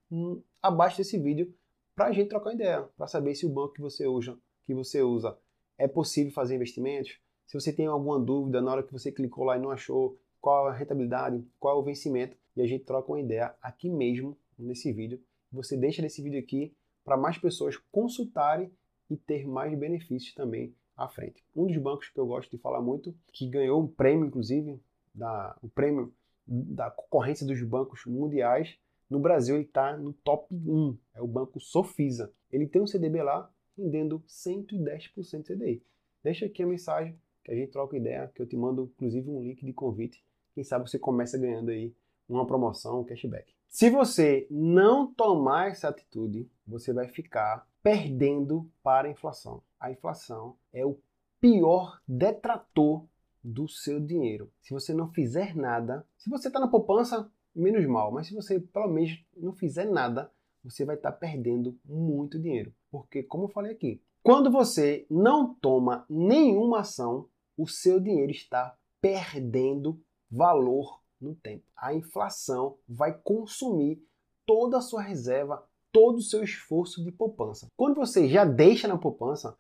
abaixo 0.63 0.99
desse 0.99 1.19
vídeo 1.19 1.55
para 1.95 2.07
a 2.07 2.13
gente 2.13 2.29
trocar 2.29 2.55
ideia, 2.55 2.89
para 2.97 3.07
saber 3.07 3.35
se 3.35 3.45
o 3.45 3.49
banco 3.49 3.75
que 3.75 3.81
você 3.81 4.07
usa, 4.07 4.39
que 4.65 4.75
você 4.75 5.03
usa 5.03 5.37
é 5.77 5.89
possível 5.89 6.33
fazer 6.33 6.57
investimentos. 6.57 7.19
Se 7.47 7.59
você 7.59 7.73
tem 7.73 7.87
alguma 7.87 8.19
dúvida 8.21 8.61
na 8.61 8.71
hora 8.71 8.83
que 8.83 8.93
você 8.93 9.11
clicou 9.11 9.45
lá 9.45 9.57
e 9.57 9.61
não 9.61 9.71
achou 9.71 10.19
qual 10.41 10.69
a 10.69 10.73
rentabilidade, 10.73 11.45
qual 11.59 11.77
é 11.77 11.81
o 11.81 11.85
vencimento, 11.85 12.37
e 12.57 12.63
a 12.63 12.67
gente 12.67 12.85
troca 12.85 13.11
uma 13.11 13.21
ideia 13.21 13.55
aqui 13.63 13.89
mesmo 13.89 14.37
nesse 14.59 14.93
vídeo. 14.93 15.21
Você 15.51 15.77
deixa 15.77 16.05
esse 16.05 16.23
vídeo 16.23 16.39
aqui 16.39 16.75
para 17.05 17.17
mais 17.17 17.39
pessoas 17.39 17.77
consultarem 17.91 18.71
e 19.09 19.17
ter 19.17 19.47
mais 19.47 19.77
benefícios 19.79 20.35
também 20.35 20.75
à 20.97 21.09
frente. 21.09 21.43
Um 21.57 21.67
dos 21.67 21.77
bancos 21.79 22.09
que 22.11 22.19
eu 22.19 22.27
gosto 22.27 22.51
de 22.51 22.59
falar 22.59 22.83
muito, 22.83 23.15
que 23.33 23.49
ganhou 23.49 23.81
um 23.81 23.87
prêmio 23.87 24.27
inclusive, 24.27 24.81
da, 25.15 25.57
o 25.63 25.69
prêmio 25.69 26.13
da 26.49 26.91
concorrência 26.91 27.47
dos 27.47 27.63
bancos 27.63 28.07
mundiais, 28.07 28.79
no 29.09 29.21
Brasil 29.21 29.57
ele 29.57 29.65
está 29.65 29.97
no 29.97 30.13
top 30.13 30.55
1, 30.55 30.99
é 31.15 31.23
o 31.23 31.27
banco 31.27 31.61
Sofisa. 31.61 32.33
Ele 32.51 32.67
tem 32.67 32.81
um 32.81 32.87
CDB 32.87 33.23
lá 33.23 33.51
rendendo 33.77 34.21
110% 34.27 35.45
CDI. 35.45 35.83
Deixa 36.23 36.47
aqui 36.47 36.63
a 36.63 36.67
mensagem 36.67 37.19
que 37.45 37.53
a 37.53 37.55
gente 37.55 37.71
troca 37.71 37.97
ideia, 37.97 38.31
que 38.35 38.43
eu 38.43 38.47
te 38.47 38.57
mando 38.57 38.91
inclusive 38.95 39.31
um 39.31 39.43
link 39.43 39.65
de 39.65 39.73
convite. 39.73 40.25
Quem 40.55 40.65
sabe 40.65 40.89
você 40.89 40.99
começa 40.99 41.39
ganhando 41.39 41.71
aí 41.71 41.95
uma 42.29 42.47
promoção, 42.47 43.01
um 43.01 43.05
cashback. 43.05 43.55
Se 43.69 43.91
você 43.91 44.47
não 44.51 45.13
tomar 45.13 45.71
essa 45.71 45.89
atitude, 45.89 46.51
você 46.67 46.93
vai 46.93 47.09
ficar 47.09 47.67
perdendo 47.83 48.71
para 48.83 49.09
a 49.09 49.11
inflação. 49.11 49.63
A 49.79 49.91
inflação 49.91 50.57
é 50.73 50.85
o 50.85 50.99
pior 51.41 52.01
detrator 52.07 53.07
do 53.49 53.67
seu 53.67 53.99
dinheiro. 53.99 54.53
Se 54.61 54.75
você 54.75 54.93
não 54.93 55.09
fizer 55.09 55.57
nada, 55.57 56.07
se 56.19 56.29
você 56.29 56.49
está 56.49 56.61
na 56.61 56.69
poupança, 56.69 57.31
menos 57.55 57.85
mal, 57.87 58.13
mas 58.13 58.27
se 58.27 58.35
você 58.35 58.61
pelo 58.61 58.89
menos 58.89 59.25
não 59.37 59.53
fizer 59.53 59.87
nada, 59.87 60.31
você 60.63 60.85
vai 60.85 60.97
estar 60.97 61.13
tá 61.13 61.19
perdendo 61.19 61.79
muito 61.85 62.39
dinheiro. 62.39 62.73
Porque, 62.91 63.23
como 63.23 63.45
eu 63.45 63.49
falei 63.49 63.73
aqui, 63.73 64.03
quando 64.23 64.51
você 64.51 65.07
não 65.11 65.55
toma 65.55 66.05
nenhuma 66.11 66.81
ação, 66.81 67.29
o 67.57 67.67
seu 67.67 67.99
dinheiro 67.99 68.31
está 68.31 68.77
perdendo 69.01 70.01
valor 70.31 71.01
no 71.21 71.35
tempo. 71.35 71.65
A 71.77 71.95
inflação 71.95 72.77
vai 72.87 73.19
consumir 73.19 74.03
toda 74.45 74.79
a 74.79 74.83
sua 74.83 75.01
reserva, 75.01 75.67
todo 75.91 76.19
o 76.19 76.23
seu 76.23 76.43
esforço 76.45 77.03
de 77.03 77.11
poupança. 77.11 77.69
Quando 77.77 77.97
você 77.97 78.29
já 78.29 78.45
deixa 78.45 78.87
na 78.87 78.99
poupança, 78.99 79.57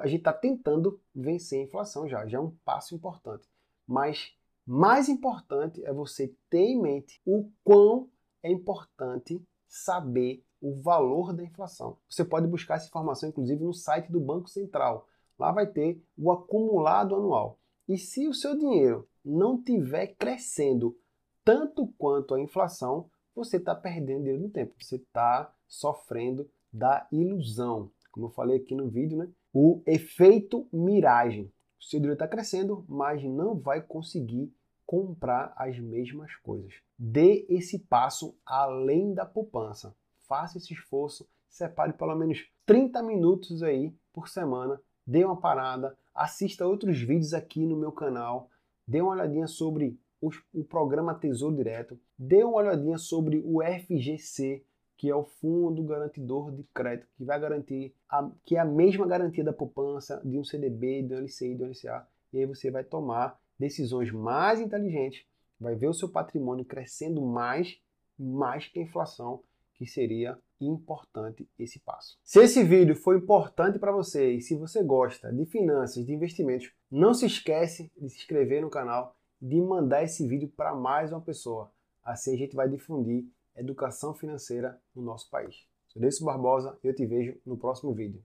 a 0.00 0.06
gente 0.06 0.20
está 0.20 0.32
tentando 0.32 1.00
vencer 1.14 1.60
a 1.60 1.64
inflação 1.64 2.08
já, 2.08 2.26
já 2.26 2.38
é 2.38 2.40
um 2.40 2.50
passo 2.64 2.94
importante. 2.94 3.48
Mas 3.86 4.32
mais 4.64 5.08
importante 5.08 5.84
é 5.84 5.92
você 5.92 6.34
ter 6.48 6.66
em 6.66 6.80
mente 6.80 7.20
o 7.26 7.50
quão 7.64 8.08
é 8.42 8.50
importante 8.50 9.42
saber 9.66 10.44
o 10.60 10.74
valor 10.74 11.32
da 11.32 11.42
inflação. 11.42 11.98
Você 12.08 12.24
pode 12.24 12.46
buscar 12.46 12.76
essa 12.76 12.86
informação, 12.86 13.28
inclusive, 13.28 13.64
no 13.64 13.74
site 13.74 14.12
do 14.12 14.20
Banco 14.20 14.48
Central. 14.48 15.08
Lá 15.38 15.50
vai 15.50 15.66
ter 15.66 16.00
o 16.16 16.30
acumulado 16.30 17.16
anual. 17.16 17.58
E 17.88 17.98
se 17.98 18.28
o 18.28 18.34
seu 18.34 18.56
dinheiro 18.56 19.08
não 19.24 19.56
estiver 19.56 20.14
crescendo 20.14 20.96
tanto 21.44 21.88
quanto 21.98 22.34
a 22.34 22.40
inflação, 22.40 23.10
você 23.34 23.56
está 23.56 23.74
perdendo 23.74 24.20
dinheiro 24.20 24.42
no 24.42 24.50
tempo. 24.50 24.74
Você 24.78 24.96
está 24.96 25.52
sofrendo 25.66 26.48
da 26.72 27.08
ilusão. 27.10 27.90
Como 28.12 28.26
eu 28.26 28.30
falei 28.30 28.58
aqui 28.58 28.74
no 28.74 28.88
vídeo, 28.88 29.18
né? 29.18 29.28
O 29.52 29.82
efeito 29.86 30.66
miragem. 30.72 31.52
O 31.80 31.84
seu 31.84 31.98
dinheiro 31.98 32.14
está 32.14 32.28
crescendo, 32.28 32.84
mas 32.88 33.22
não 33.22 33.58
vai 33.58 33.80
conseguir 33.82 34.52
comprar 34.86 35.52
as 35.56 35.78
mesmas 35.78 36.34
coisas. 36.36 36.74
Dê 36.98 37.46
esse 37.48 37.78
passo 37.78 38.36
além 38.44 39.14
da 39.14 39.26
poupança. 39.26 39.94
Faça 40.28 40.58
esse 40.58 40.72
esforço, 40.72 41.28
separe 41.48 41.92
pelo 41.92 42.14
menos 42.14 42.46
30 42.64 43.02
minutos 43.02 43.62
aí 43.62 43.94
por 44.12 44.28
semana, 44.28 44.80
dê 45.06 45.24
uma 45.24 45.36
parada, 45.36 45.96
assista 46.14 46.66
outros 46.66 46.98
vídeos 46.98 47.34
aqui 47.34 47.66
no 47.66 47.76
meu 47.76 47.92
canal, 47.92 48.48
dê 48.86 49.00
uma 49.00 49.12
olhadinha 49.12 49.46
sobre 49.46 49.98
o 50.20 50.62
programa 50.62 51.14
Tesouro 51.14 51.56
Direto, 51.56 51.98
dê 52.16 52.44
uma 52.44 52.58
olhadinha 52.58 52.96
sobre 52.96 53.42
o 53.44 53.60
FGC, 53.60 54.64
que 55.02 55.10
é 55.10 55.16
o 55.16 55.24
Fundo 55.24 55.82
Garantidor 55.82 56.52
de 56.52 56.62
Crédito, 56.72 57.08
que 57.16 57.24
vai 57.24 57.40
garantir, 57.40 57.92
a, 58.08 58.30
que 58.44 58.54
é 58.54 58.60
a 58.60 58.64
mesma 58.64 59.04
garantia 59.04 59.42
da 59.42 59.52
poupança 59.52 60.22
de 60.24 60.38
um 60.38 60.44
CDB, 60.44 61.02
de 61.02 61.12
um 61.12 61.18
LCI, 61.18 61.56
de 61.56 61.64
um 61.64 61.70
LCA, 61.70 62.06
e 62.32 62.38
aí 62.38 62.46
você 62.46 62.70
vai 62.70 62.84
tomar 62.84 63.36
decisões 63.58 64.12
mais 64.12 64.60
inteligentes, 64.60 65.26
vai 65.58 65.74
ver 65.74 65.88
o 65.88 65.92
seu 65.92 66.08
patrimônio 66.08 66.64
crescendo 66.64 67.20
mais, 67.20 67.82
mais 68.16 68.68
que 68.68 68.78
a 68.78 68.82
inflação, 68.84 69.42
que 69.74 69.88
seria 69.88 70.38
importante 70.60 71.48
esse 71.58 71.80
passo. 71.80 72.16
Se 72.22 72.40
esse 72.40 72.62
vídeo 72.62 72.94
foi 72.94 73.16
importante 73.16 73.80
para 73.80 73.90
você 73.90 74.34
e 74.34 74.40
se 74.40 74.54
você 74.54 74.84
gosta 74.84 75.32
de 75.32 75.44
finanças, 75.46 76.06
de 76.06 76.12
investimentos, 76.12 76.72
não 76.88 77.12
se 77.12 77.26
esquece 77.26 77.90
de 78.00 78.08
se 78.08 78.18
inscrever 78.18 78.62
no 78.62 78.70
canal, 78.70 79.16
de 79.40 79.60
mandar 79.60 80.04
esse 80.04 80.24
vídeo 80.28 80.48
para 80.56 80.76
mais 80.76 81.10
uma 81.10 81.20
pessoa. 81.20 81.72
Assim 82.04 82.34
a 82.34 82.38
gente 82.38 82.54
vai 82.54 82.68
difundir 82.68 83.26
educação 83.56 84.14
financeira 84.14 84.80
no 84.94 85.02
nosso 85.02 85.30
país. 85.30 85.66
Sou 85.86 86.00
Deus 86.00 86.18
Barbosa 86.20 86.76
e 86.82 86.88
eu 86.88 86.94
te 86.94 87.06
vejo 87.06 87.38
no 87.46 87.56
próximo 87.56 87.94
vídeo. 87.94 88.20